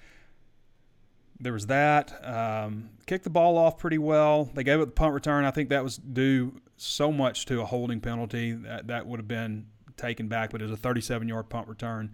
[1.44, 2.26] there was that.
[2.26, 4.50] Um, kicked the ball off pretty well.
[4.54, 5.46] They gave it the punt return.
[5.46, 9.28] I think that was due so much to a holding penalty that that would have
[9.28, 9.68] been
[9.98, 12.14] taken back, but it was a 37 yard punt return.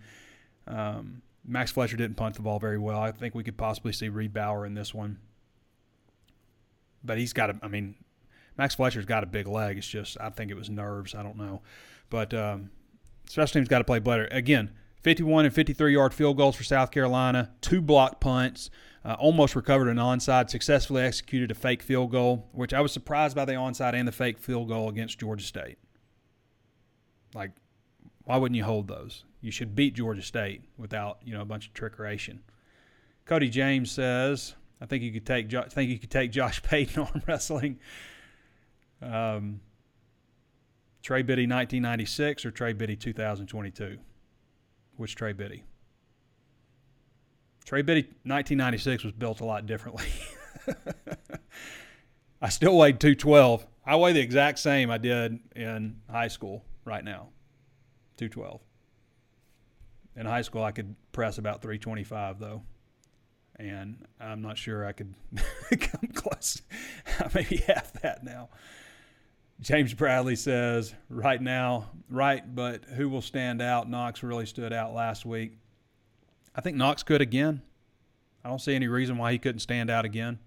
[0.67, 2.99] Um, Max Fletcher didn't punt the ball very well.
[2.99, 5.19] I think we could possibly see Reid Bauer in this one.
[7.03, 7.95] But he's got a, I mean,
[8.57, 9.77] Max Fletcher's got a big leg.
[9.77, 11.15] It's just, I think it was nerves.
[11.15, 11.61] I don't know.
[12.09, 12.71] But um,
[13.29, 14.27] special teams got to play better.
[14.31, 14.71] Again,
[15.01, 18.69] 51 and 53 yard field goals for South Carolina, two block punts,
[19.05, 23.35] uh, almost recovered an onside, successfully executed a fake field goal, which I was surprised
[23.35, 25.77] by the onside and the fake field goal against Georgia State.
[27.33, 27.51] Like,
[28.23, 29.23] why wouldn't you hold those?
[29.41, 32.39] You should beat Georgia State without you know a bunch of trickeration.
[33.25, 37.03] Cody James says, "I think you could take I think you could take Josh Payton
[37.03, 37.79] arm wrestling."
[39.01, 39.61] Um,
[41.01, 43.97] Trey Biddy 1996 or Trey Biddy 2022?
[44.97, 45.63] Which Trey Biddy?
[47.69, 50.07] Trey Biddy 1996 was built a lot differently.
[52.41, 53.63] I still weighed 212.
[53.85, 57.27] I weigh the exact same I did in high school right now.
[58.17, 58.59] 212.
[60.15, 62.63] In high school, I could press about 325 though.
[63.57, 65.13] And I'm not sure I could
[65.79, 66.63] come close.
[67.35, 68.49] Maybe half that now.
[69.61, 73.87] James Bradley says, right now, right, but who will stand out?
[73.87, 75.59] Knox really stood out last week.
[76.59, 77.61] I think Knox could again.
[78.43, 80.39] I don't see any reason why he couldn't stand out again.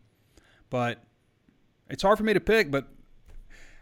[0.69, 1.03] But
[1.89, 2.87] it's hard for me to pick, but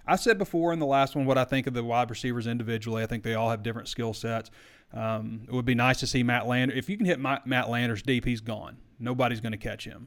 [0.07, 3.03] I said before in the last one what I think of the wide receivers individually.
[3.03, 4.49] I think they all have different skill sets.
[4.95, 6.73] Um, it would be nice to see Matt Lander.
[6.73, 8.77] If you can hit Matt Landers deep, he's gone.
[9.01, 10.07] Nobody's going to catch him.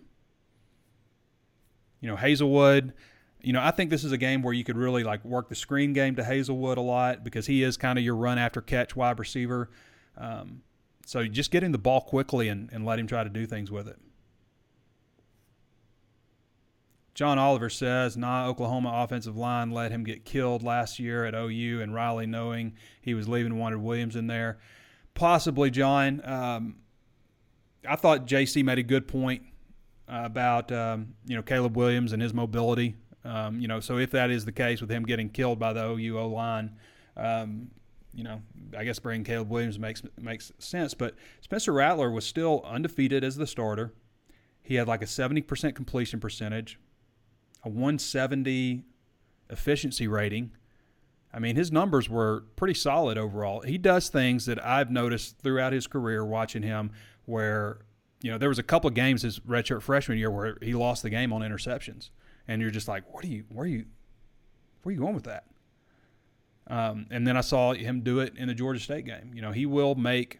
[2.00, 2.94] You know, Haselwood,
[3.42, 5.56] you know, I think this is a game where you could really like work the
[5.56, 8.96] screen game to Haselwood a lot because he is kind of your run after catch
[8.96, 9.70] wide receiver.
[10.18, 10.62] Um,
[11.06, 13.72] so just get him the ball quickly and, and let him try to do things
[13.72, 14.00] with it.
[17.14, 21.82] John Oliver says, nah, Oklahoma offensive line let him get killed last year at OU,
[21.82, 24.58] and Riley, knowing he was leaving, wanted Williams in there.
[25.14, 26.22] Possibly, John.
[26.26, 26.78] Um,
[27.88, 29.44] I thought JC made a good point
[30.08, 32.96] about um, you know Caleb Williams and his mobility.
[33.24, 35.86] Um, you know, so if that is the case with him getting killed by the
[35.86, 36.72] OU O line,
[37.16, 37.70] um,
[38.14, 38.42] you know,
[38.78, 40.94] I guess bringing Caleb Williams makes makes sense.
[40.94, 43.94] But Spencer Rattler was still undefeated as the starter.
[44.62, 46.80] He had like a 70% completion percentage,
[47.64, 48.84] a 170
[49.50, 50.52] efficiency rating.
[51.34, 53.62] I mean, his numbers were pretty solid overall.
[53.62, 56.92] He does things that I've noticed throughout his career watching him
[57.26, 57.80] where,
[58.22, 61.02] you know, there was a couple of games his redshirt freshman year where he lost
[61.02, 62.12] the game on interceptions
[62.48, 63.86] and you're just like, what are you, where are you,
[64.84, 65.46] where are you going with that?
[66.68, 69.32] Um, and then I saw him do it in the Georgia State game.
[69.34, 70.40] You know, he will make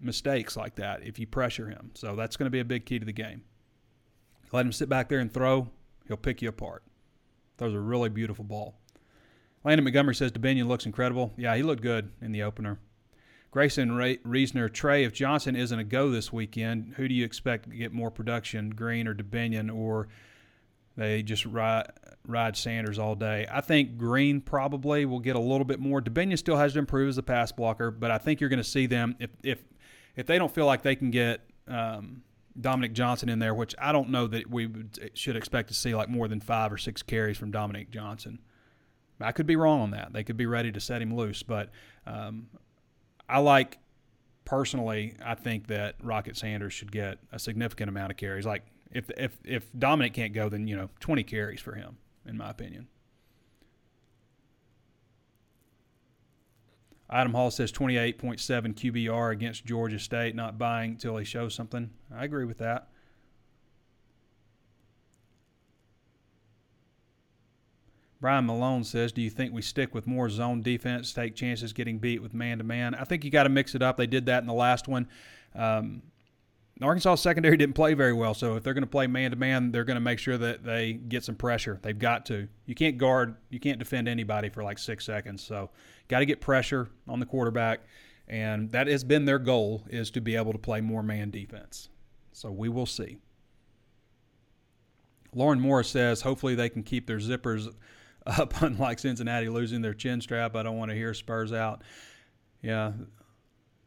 [0.00, 1.90] mistakes like that if you pressure him.
[1.94, 3.42] So that's going to be a big key to the game.
[4.52, 5.68] Let him sit back there and throw,
[6.06, 6.82] he'll pick you apart.
[7.58, 8.76] That was a really beautiful ball.
[9.64, 11.32] Landon Montgomery says Dubinion looks incredible.
[11.36, 12.78] Yeah, he looked good in the opener.
[13.50, 17.76] Grayson Reasoner, Trey, if Johnson isn't a go this weekend, who do you expect to
[17.76, 20.08] get more production, Green or Dubinion, or
[20.96, 21.90] they just ride
[22.28, 23.46] ride Sanders all day.
[23.50, 26.00] I think Green probably will get a little bit more.
[26.00, 28.64] Dubinion still has to improve as a pass blocker, but I think you're going to
[28.64, 29.58] see them if if
[30.14, 32.22] if they don't feel like they can get um,
[32.60, 35.94] Dominique Johnson in there, which I don't know that we would, should expect to see
[35.94, 38.40] like more than five or six carries from Dominique Johnson.
[39.20, 40.12] I could be wrong on that.
[40.12, 41.70] They could be ready to set him loose, but
[42.06, 42.48] um,
[43.28, 43.78] I like
[44.44, 45.16] personally.
[45.24, 49.38] I think that Rocket Sanders should get a significant amount of carries, like if if
[49.44, 51.96] if Dominique can't go, then you know 20 carries for him,
[52.28, 52.88] in my opinion.
[57.10, 58.38] Adam Hall says 28.7
[58.74, 61.90] QBR against Georgia State, not buying until he shows something.
[62.14, 62.88] I agree with that.
[68.20, 71.98] Brian Malone says, Do you think we stick with more zone defense, take chances getting
[71.98, 72.94] beat with man to man?
[72.94, 73.96] I think you got to mix it up.
[73.96, 75.08] They did that in the last one.
[75.54, 76.02] Um,
[76.80, 79.72] Arkansas secondary didn't play very well, so if they're going to play man to man,
[79.72, 81.80] they're going to make sure that they get some pressure.
[81.82, 82.48] They've got to.
[82.66, 85.42] You can't guard, you can't defend anybody for like six seconds.
[85.42, 85.70] So,
[86.06, 87.80] got to get pressure on the quarterback,
[88.28, 91.88] and that has been their goal is to be able to play more man defense.
[92.32, 93.18] So we will see.
[95.34, 97.68] Lauren Morris says, hopefully they can keep their zippers
[98.26, 100.54] up, unlike Cincinnati losing their chin strap.
[100.54, 101.82] I don't want to hear Spurs out.
[102.62, 102.92] Yeah.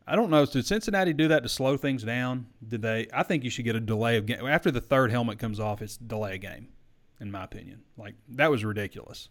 [0.07, 0.45] I don't know.
[0.45, 2.47] Did Cincinnati do that to slow things down?
[2.67, 3.07] Did they?
[3.13, 4.45] I think you should get a delay of game.
[4.45, 6.69] After the third helmet comes off, it's delay a game,
[7.19, 7.81] in my opinion.
[7.97, 9.29] Like, that was ridiculous.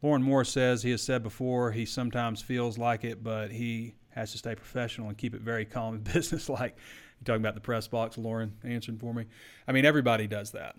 [0.00, 4.30] Lauren Moore says he has said before he sometimes feels like it, but he has
[4.32, 6.76] to stay professional and keep it very calm and businesslike.
[7.20, 9.26] You talking about the press box, Lauren answering for me?
[9.66, 10.76] I mean, everybody does that.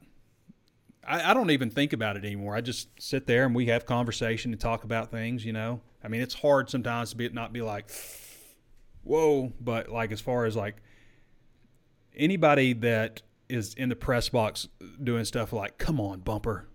[1.07, 2.55] I, I, don't even think about it anymore.
[2.55, 5.45] I just sit there and we have conversation and talk about things.
[5.45, 7.89] You know, I mean, it's hard sometimes to be not be like,
[9.03, 10.77] whoa, but like as far as like
[12.15, 14.67] anybody that is in the press box
[15.01, 16.67] doing stuff like, come on, bumper,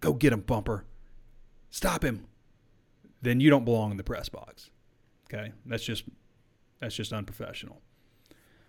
[0.00, 0.84] go get him, bumper
[1.74, 2.24] stop him,
[3.20, 4.70] then you don't belong in the press box.
[5.26, 6.04] Okay, that's just
[6.80, 7.82] that's just unprofessional.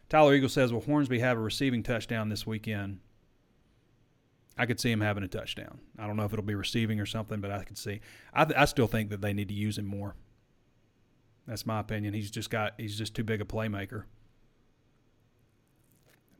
[0.09, 2.99] Tyler Eagle says, "Will Hornsby have a receiving touchdown this weekend?"
[4.57, 5.79] I could see him having a touchdown.
[5.99, 7.99] I don't know if it'll be receiving or something, but I could see.
[8.33, 10.15] I, I still think that they need to use him more.
[11.47, 12.13] That's my opinion.
[12.13, 14.03] He's just got he's just too big a playmaker.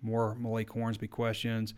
[0.01, 1.73] More Malik Hornsby questions.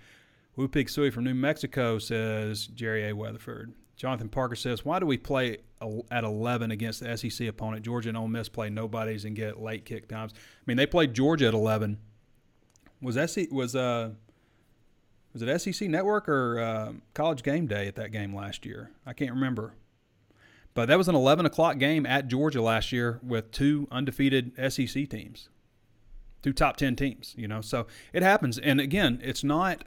[0.55, 3.15] Wu Pig Sui from New Mexico says Jerry A.
[3.15, 3.73] Weatherford.
[3.95, 5.57] Jonathan Parker says, "Why do we play
[6.11, 7.83] at 11 against the SEC opponent?
[7.83, 10.33] Georgia and Ole Miss play nobodies and get late kick times.
[10.35, 11.97] I mean, they played Georgia at 11.
[13.01, 14.11] Was SEC was uh
[15.33, 18.91] was it SEC Network or uh, College Game Day at that game last year?
[19.05, 19.73] I can't remember.
[20.73, 25.09] But that was an 11 o'clock game at Georgia last year with two undefeated SEC
[25.09, 25.49] teams,
[26.43, 27.33] two top 10 teams.
[27.37, 28.57] You know, so it happens.
[28.57, 29.85] And again, it's not."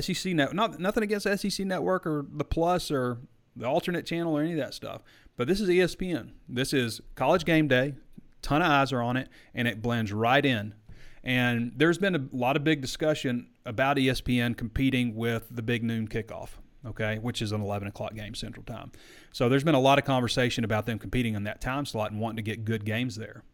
[0.00, 3.18] SEC net, not nothing against SEC Network or the Plus or
[3.56, 5.02] the alternate channel or any of that stuff.
[5.36, 6.30] But this is ESPN.
[6.48, 7.94] This is college game day.
[8.42, 10.74] Ton of eyes are on it, and it blends right in.
[11.22, 16.08] And there's been a lot of big discussion about ESPN competing with the big noon
[16.08, 16.50] kickoff,
[16.84, 18.90] okay, which is an 11 o'clock game Central Time.
[19.32, 22.20] So there's been a lot of conversation about them competing in that time slot and
[22.20, 23.44] wanting to get good games there.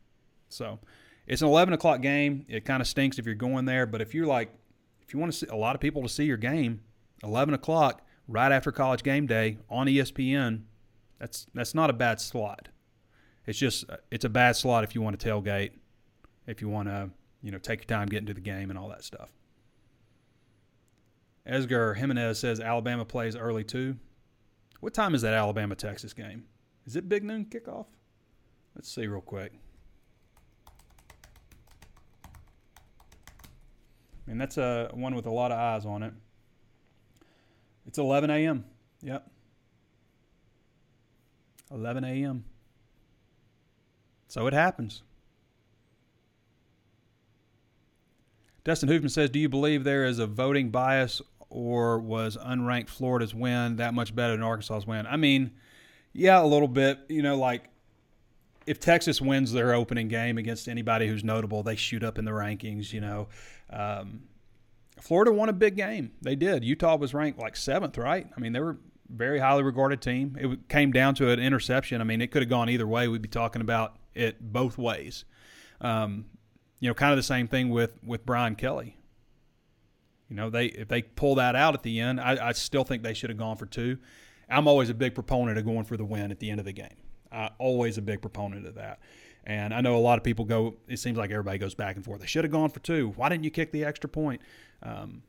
[0.48, 0.80] So
[1.26, 2.46] it's an 11 o'clock game.
[2.48, 4.50] It kind of stinks if you're going there, but if you're like,
[5.02, 6.80] if you want to see a lot of people to see your game,
[7.22, 10.62] 11 o'clock, right after college game day on ESPN,
[11.18, 12.68] that's that's not a bad slot.
[13.46, 15.72] It's just uh, it's a bad slot if you want to tailgate,
[16.46, 17.10] if you want to
[17.42, 19.30] you know take your time getting to the game and all that stuff.
[21.46, 23.96] Edgar Jimenez says Alabama plays early too.
[24.80, 26.44] What time is that Alabama Texas game?
[26.86, 27.86] Is it big noon kickoff?
[28.74, 29.52] Let's see real quick.
[34.26, 36.12] I mean, that's a one with a lot of eyes on it.
[37.86, 38.64] It's 11 a.m.
[39.02, 39.30] Yep.
[41.70, 42.44] 11 a.m.
[44.26, 45.02] So it happens.
[48.64, 53.34] Dustin Hoofman says, Do you believe there is a voting bias or was unranked Florida's
[53.34, 55.06] win that much better than Arkansas's win?
[55.06, 55.52] I mean,
[56.12, 56.98] yeah, a little bit.
[57.08, 57.70] You know, like
[58.66, 62.32] if Texas wins their opening game against anybody who's notable, they shoot up in the
[62.32, 63.28] rankings, you know.
[63.70, 64.22] Um,
[65.00, 66.12] Florida won a big game.
[66.22, 66.64] They did.
[66.64, 68.26] Utah was ranked like seventh, right?
[68.36, 68.78] I mean, they were
[69.08, 70.36] very highly regarded team.
[70.38, 72.00] It came down to an interception.
[72.00, 73.06] I mean, it could have gone either way.
[73.08, 75.24] We'd be talking about it both ways.
[75.80, 76.26] Um,
[76.80, 78.95] you know, kind of the same thing with with Brian Kelly.
[80.28, 83.02] You know, they if they pull that out at the end, I, I still think
[83.02, 83.98] they should have gone for two.
[84.48, 86.72] I'm always a big proponent of going for the win at the end of the
[86.72, 86.96] game.
[87.32, 89.00] I, always a big proponent of that.
[89.44, 90.76] And I know a lot of people go.
[90.88, 92.20] It seems like everybody goes back and forth.
[92.20, 93.12] They should have gone for two.
[93.16, 94.40] Why didn't you kick the extra point?
[94.82, 95.22] Um,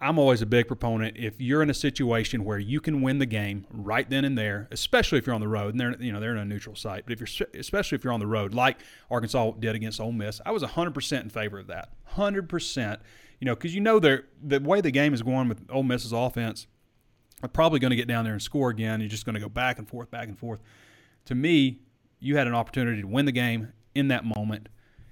[0.00, 1.16] I'm always a big proponent.
[1.16, 4.68] If you're in a situation where you can win the game right then and there,
[4.70, 7.04] especially if you're on the road, and they're you know they're in a neutral site,
[7.06, 8.78] but if you're especially if you're on the road, like
[9.10, 11.90] Arkansas did against Ole Miss, I was 100% in favor of that.
[12.14, 12.98] 100%.
[13.40, 16.12] You know, because you know the the way the game is going with Ole Miss's
[16.12, 16.66] offense,
[17.40, 19.00] they're probably going to get down there and score again.
[19.00, 20.60] You're just going to go back and forth, back and forth.
[21.26, 21.80] To me,
[22.18, 24.68] you had an opportunity to win the game in that moment,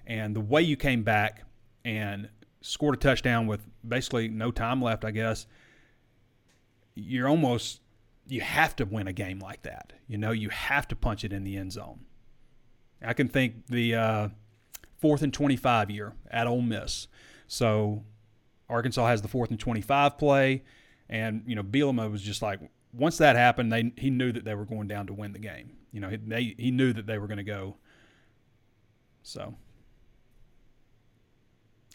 [0.06, 1.44] and the way you came back
[1.84, 2.28] and
[2.60, 5.46] scored a touchdown with basically no time left, I guess,
[6.94, 7.80] you're almost
[8.26, 9.92] you have to win a game like that.
[10.08, 12.00] You know, you have to punch it in the end zone.
[13.04, 14.28] I can think the uh,
[14.96, 17.06] fourth and 25 year at Ole Miss.
[17.46, 18.04] So
[18.68, 20.64] Arkansas has the fourth and 25 play,
[21.08, 22.60] and you know Bielema was just like
[22.92, 25.76] once that happened, they he knew that they were going down to win the game.
[25.92, 27.76] You know, they he knew that they were going to go.
[29.22, 29.54] So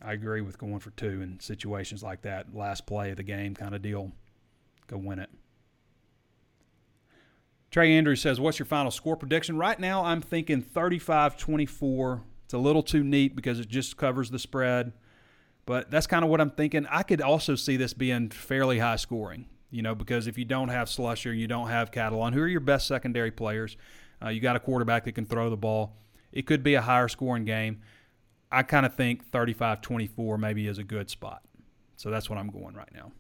[0.02, 3.56] I agree with going for two in situations like that, last play of the game
[3.56, 4.12] kind of deal.
[4.88, 5.30] Go win it.
[7.72, 9.58] Trey Andrews says, What's your final score prediction?
[9.58, 14.32] Right now, I'm thinking 35 24 It's a little too neat because it just covers
[14.32, 14.94] the spread.
[15.70, 16.88] But that's kind of what I'm thinking.
[16.90, 20.70] I could also see this being fairly high scoring, you know, because if you don't
[20.70, 23.78] have Slusher, you don't have Catalon, who are your best secondary players,
[24.20, 25.96] uh, you got a quarterback that can throw the ball.
[26.32, 27.82] It could be a higher scoring game.
[28.52, 31.44] I kind of think 35 24 maybe is a good spot.
[31.98, 33.12] So that's what I'm going right now.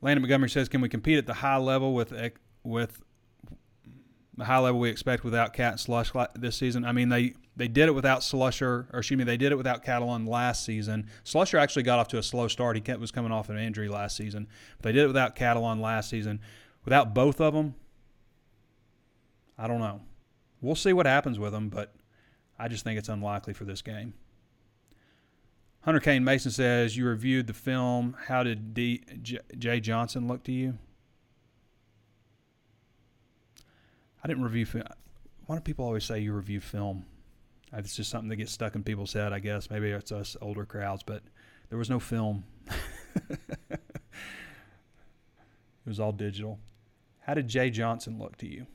[0.00, 2.12] Landon Montgomery says, "Can we compete at the high level with
[2.64, 3.04] with
[4.36, 7.68] the high level we expect without Cat and Slush this season?" I mean, they they
[7.68, 11.06] did it without Slusher, or excuse me, they did it without Catalon last season.
[11.24, 12.76] Slusher actually got off to a slow start.
[12.76, 14.46] He was coming off an injury last season,
[14.78, 16.40] but they did it without Catalon last season.
[16.84, 17.74] Without both of them,
[19.58, 20.00] I don't know.
[20.62, 21.94] We'll see what happens with them, but
[22.58, 24.14] I just think it's unlikely for this game.
[25.82, 28.16] Hunter Kane Mason says you reviewed the film.
[28.26, 28.74] How did
[29.58, 30.78] Jay Johnson look to you?
[34.22, 34.84] I didn't review film.
[35.46, 37.06] Why do people always say you review film?
[37.72, 39.70] It's just something that gets stuck in people's head, I guess.
[39.70, 41.22] Maybe it's us older crowds, but
[41.68, 42.44] there was no film.
[43.30, 43.78] it
[45.86, 46.58] was all digital.
[47.20, 48.66] How did Jay Johnson look to you?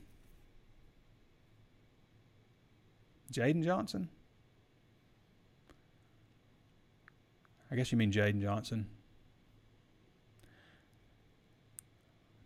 [3.32, 4.08] Jaden Johnson?
[7.70, 8.86] I guess you mean Jaden Johnson.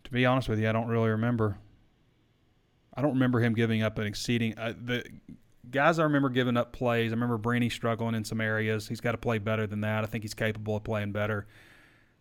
[0.03, 1.57] To be honest with you, I don't really remember.
[2.93, 4.57] I don't remember him giving up an exceeding.
[4.57, 5.05] Uh, the
[5.69, 7.11] guys I remember giving up plays.
[7.11, 8.87] I remember Brini struggling in some areas.
[8.87, 10.03] He's got to play better than that.
[10.03, 11.47] I think he's capable of playing better.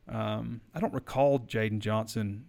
[0.09, 2.45] Um, I don't recall Jaden Johnson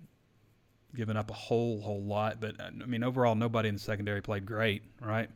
[0.96, 4.22] giving up a whole whole lot, but uh, I mean overall, nobody in the secondary
[4.22, 5.30] played great, right?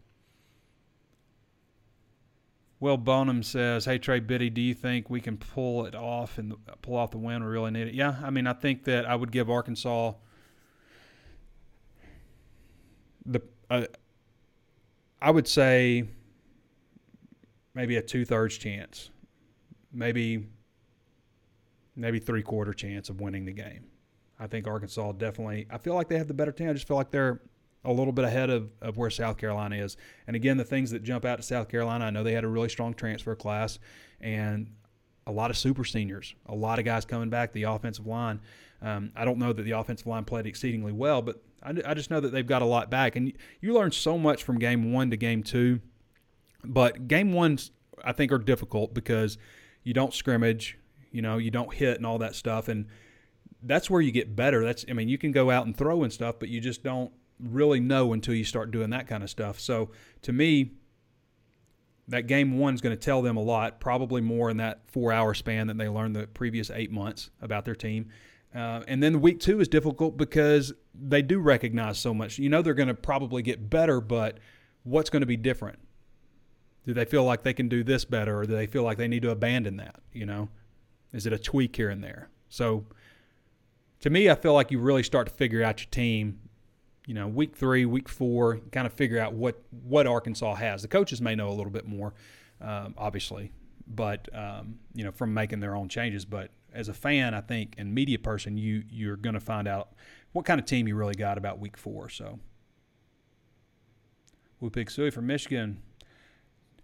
[2.79, 6.55] Will Bonham says, "Hey Trey Biddy, do you think we can pull it off and
[6.81, 7.43] pull off the win?
[7.43, 10.13] We really need it." Yeah, I mean, I think that I would give Arkansas
[13.25, 13.41] the.
[13.69, 13.85] Uh,
[15.21, 16.05] I would say
[17.73, 19.09] maybe a two thirds chance,
[19.91, 20.47] maybe
[21.95, 23.85] maybe three quarter chance of winning the game.
[24.39, 25.67] I think Arkansas definitely.
[25.69, 26.69] I feel like they have the better team.
[26.69, 27.41] I just feel like they're
[27.85, 29.95] a little bit ahead of, of where South Carolina is.
[30.27, 32.47] And again, the things that jump out to South Carolina, I know they had a
[32.47, 33.79] really strong transfer class
[34.19, 34.71] and
[35.27, 37.53] a lot of super seniors, a lot of guys coming back.
[37.53, 38.41] The offensive line,
[38.81, 42.11] um, I don't know that the offensive line played exceedingly well, but I, I just
[42.11, 43.15] know that they've got a lot back.
[43.15, 45.81] And you, you learn so much from game one to game two.
[46.63, 47.71] But game ones,
[48.03, 49.37] I think, are difficult because
[49.83, 50.77] you don't scrimmage,
[51.11, 52.67] you know, you don't hit and all that stuff.
[52.67, 52.87] And
[53.61, 54.63] that's where you get better.
[54.63, 57.11] That's, I mean, you can go out and throw and stuff, but you just don't
[57.39, 59.59] really know until you start doing that kind of stuff.
[59.59, 59.91] So
[60.21, 60.71] to me,
[62.07, 65.11] that game one is going to tell them a lot, probably more in that four
[65.11, 68.09] hour span than they learned the previous eight months about their team.
[68.55, 72.39] Uh, and then week two is difficult because they do recognize so much.
[72.39, 74.39] You know, they're going to probably get better, but
[74.83, 75.79] what's going to be different?
[76.85, 79.07] Do they feel like they can do this better, or do they feel like they
[79.07, 79.95] need to abandon that?
[80.13, 80.49] You know,
[81.11, 82.29] is it a tweak here and there?
[82.47, 82.85] So,
[84.01, 86.39] to me, I feel like you really start to figure out your team
[87.05, 90.81] you know, week three, week four, kind of figure out what what Arkansas has.
[90.81, 92.13] The coaches may know a little bit more,
[92.61, 93.51] um, obviously,
[93.87, 96.25] but um, you know, from making their own changes.
[96.25, 99.89] But as a fan, I think, and media person, you you're going to find out
[100.33, 102.09] what kind of team you really got about week four.
[102.09, 102.39] So,
[104.61, 105.81] Whoopig Sui from Michigan.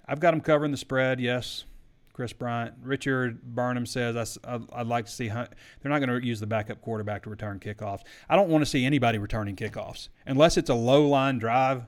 [0.08, 1.20] I've got them covering the spread.
[1.20, 1.66] Yes,
[2.14, 2.76] Chris Bryant.
[2.82, 5.48] Richard Burnham says, I, would like to see, they're
[5.84, 8.02] not going to use the backup quarterback to return kickoffs.
[8.30, 11.86] I don't want to see anybody returning kickoffs unless it's a low line drive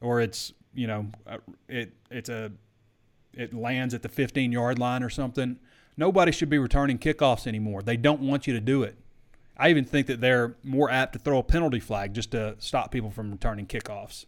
[0.00, 1.06] or it's, you know,
[1.68, 2.52] it it's a,
[3.34, 5.58] it lands at the 15 yard line or something.
[5.96, 7.82] Nobody should be returning kickoffs anymore.
[7.82, 8.96] They don't want you to do it.
[9.56, 12.90] I even think that they're more apt to throw a penalty flag just to stop
[12.90, 14.24] people from returning kickoffs.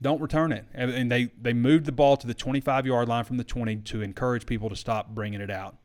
[0.00, 0.66] Don't return it.
[0.74, 4.02] And they, they moved the ball to the 25 yard line from the 20 to
[4.02, 5.76] encourage people to stop bringing it out.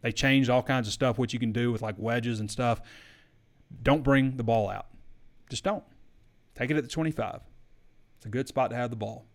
[0.00, 2.80] They changed all kinds of stuff, what you can do with like wedges and stuff.
[3.82, 4.86] Don't bring the ball out.
[5.50, 5.84] Just don't.
[6.54, 7.40] Take it at the 25.
[8.16, 9.26] It's a good spot to have the ball.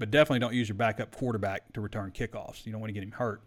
[0.00, 2.64] But definitely don't use your backup quarterback to return kickoffs.
[2.64, 3.42] You don't want to get him hurt.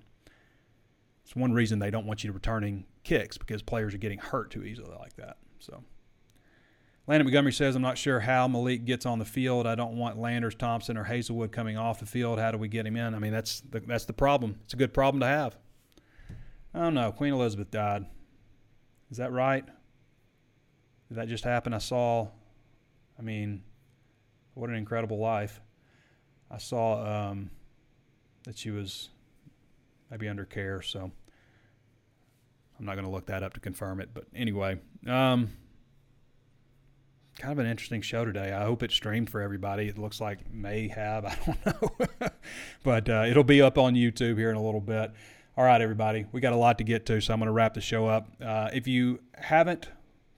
[1.24, 4.64] It's one reason they don't want you returning kicks because players are getting hurt too
[4.64, 5.38] easily like that.
[5.58, 5.84] So.
[7.08, 9.66] Landon Montgomery says, I'm not sure how Malik gets on the field.
[9.66, 12.38] I don't want Landers, Thompson, or Haselwood coming off the field.
[12.38, 13.16] How do we get him in?
[13.16, 14.60] I mean, that's the, that's the problem.
[14.64, 15.58] It's a good problem to have.
[16.72, 17.12] I don't know.
[17.12, 18.06] Queen Elizabeth died.
[19.10, 19.66] Is that right?
[21.10, 21.74] Did that just happen?
[21.74, 22.28] I saw,
[23.18, 23.64] I mean,
[24.54, 25.60] what an incredible life.
[26.54, 27.50] I saw um,
[28.44, 29.10] that she was
[30.12, 31.12] maybe under care, so
[32.78, 34.10] I'm not going to look that up to confirm it.
[34.14, 35.50] But anyway, um,
[37.40, 38.54] kind of an interesting show today.
[38.54, 39.88] I hope it streamed for everybody.
[39.88, 41.26] It looks like may have.
[41.26, 42.30] I don't know,
[42.84, 45.12] but uh, it'll be up on YouTube here in a little bit.
[45.58, 47.74] All right, everybody, we got a lot to get to, so I'm going to wrap
[47.74, 48.28] the show up.
[48.40, 49.88] Uh, if you haven't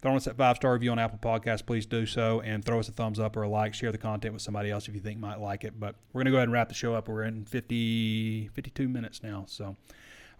[0.01, 2.87] thrown us that five star review on Apple Podcasts, please do so and throw us
[2.87, 3.73] a thumbs up or a like.
[3.73, 5.79] Share the content with somebody else if you think might like it.
[5.79, 7.07] But we're going to go ahead and wrap the show up.
[7.07, 9.45] We're in 50, 52 minutes now.
[9.47, 9.75] So,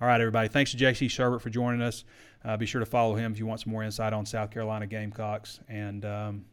[0.02, 0.48] all right, everybody.
[0.50, 2.04] Thanks to JC Shurburtt for joining us.
[2.44, 4.86] Uh, be sure to follow him if you want some more insight on South Carolina
[4.86, 5.60] Gamecocks.
[5.68, 6.46] And um,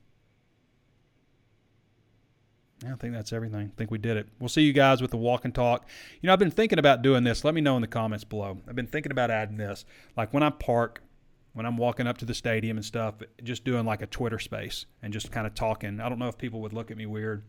[2.86, 3.70] I think that's everything.
[3.72, 4.28] I think we did it.
[4.38, 5.86] We'll see you guys with the walk and talk.
[6.20, 7.44] You know, I've been thinking about doing this.
[7.44, 8.58] Let me know in the comments below.
[8.68, 9.84] I've been thinking about adding this.
[10.16, 11.02] Like when I park
[11.54, 14.86] when I'm walking up to the stadium and stuff, just doing like a Twitter space
[15.02, 16.00] and just kind of talking.
[16.00, 17.44] I don't know if people would look at me weird.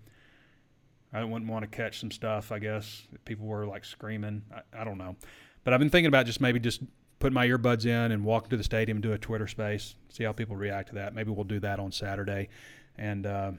[1.14, 3.08] I wouldn't want to catch some stuff, I guess.
[3.24, 4.44] People were like screaming.
[4.54, 5.16] I, I, don't know.
[5.64, 6.82] But I've been thinking about just maybe just
[7.20, 10.24] putting my earbuds in and walking to the stadium and do a Twitter space, see
[10.24, 11.14] how people react to that.
[11.14, 12.50] Maybe we'll do that on Saturday.
[12.98, 13.52] And uh,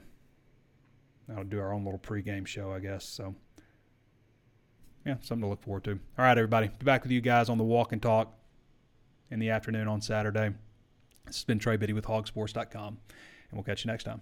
[1.35, 3.05] I'll do our own little pregame show, I guess.
[3.05, 3.33] So,
[5.05, 5.91] yeah, something to look forward to.
[5.91, 6.67] All right, everybody.
[6.67, 8.33] Be back with you guys on the walk and talk
[9.31, 10.49] in the afternoon on Saturday.
[11.25, 12.97] This has been Trey Biddy with hawgsports.com, and
[13.53, 14.21] we'll catch you next time.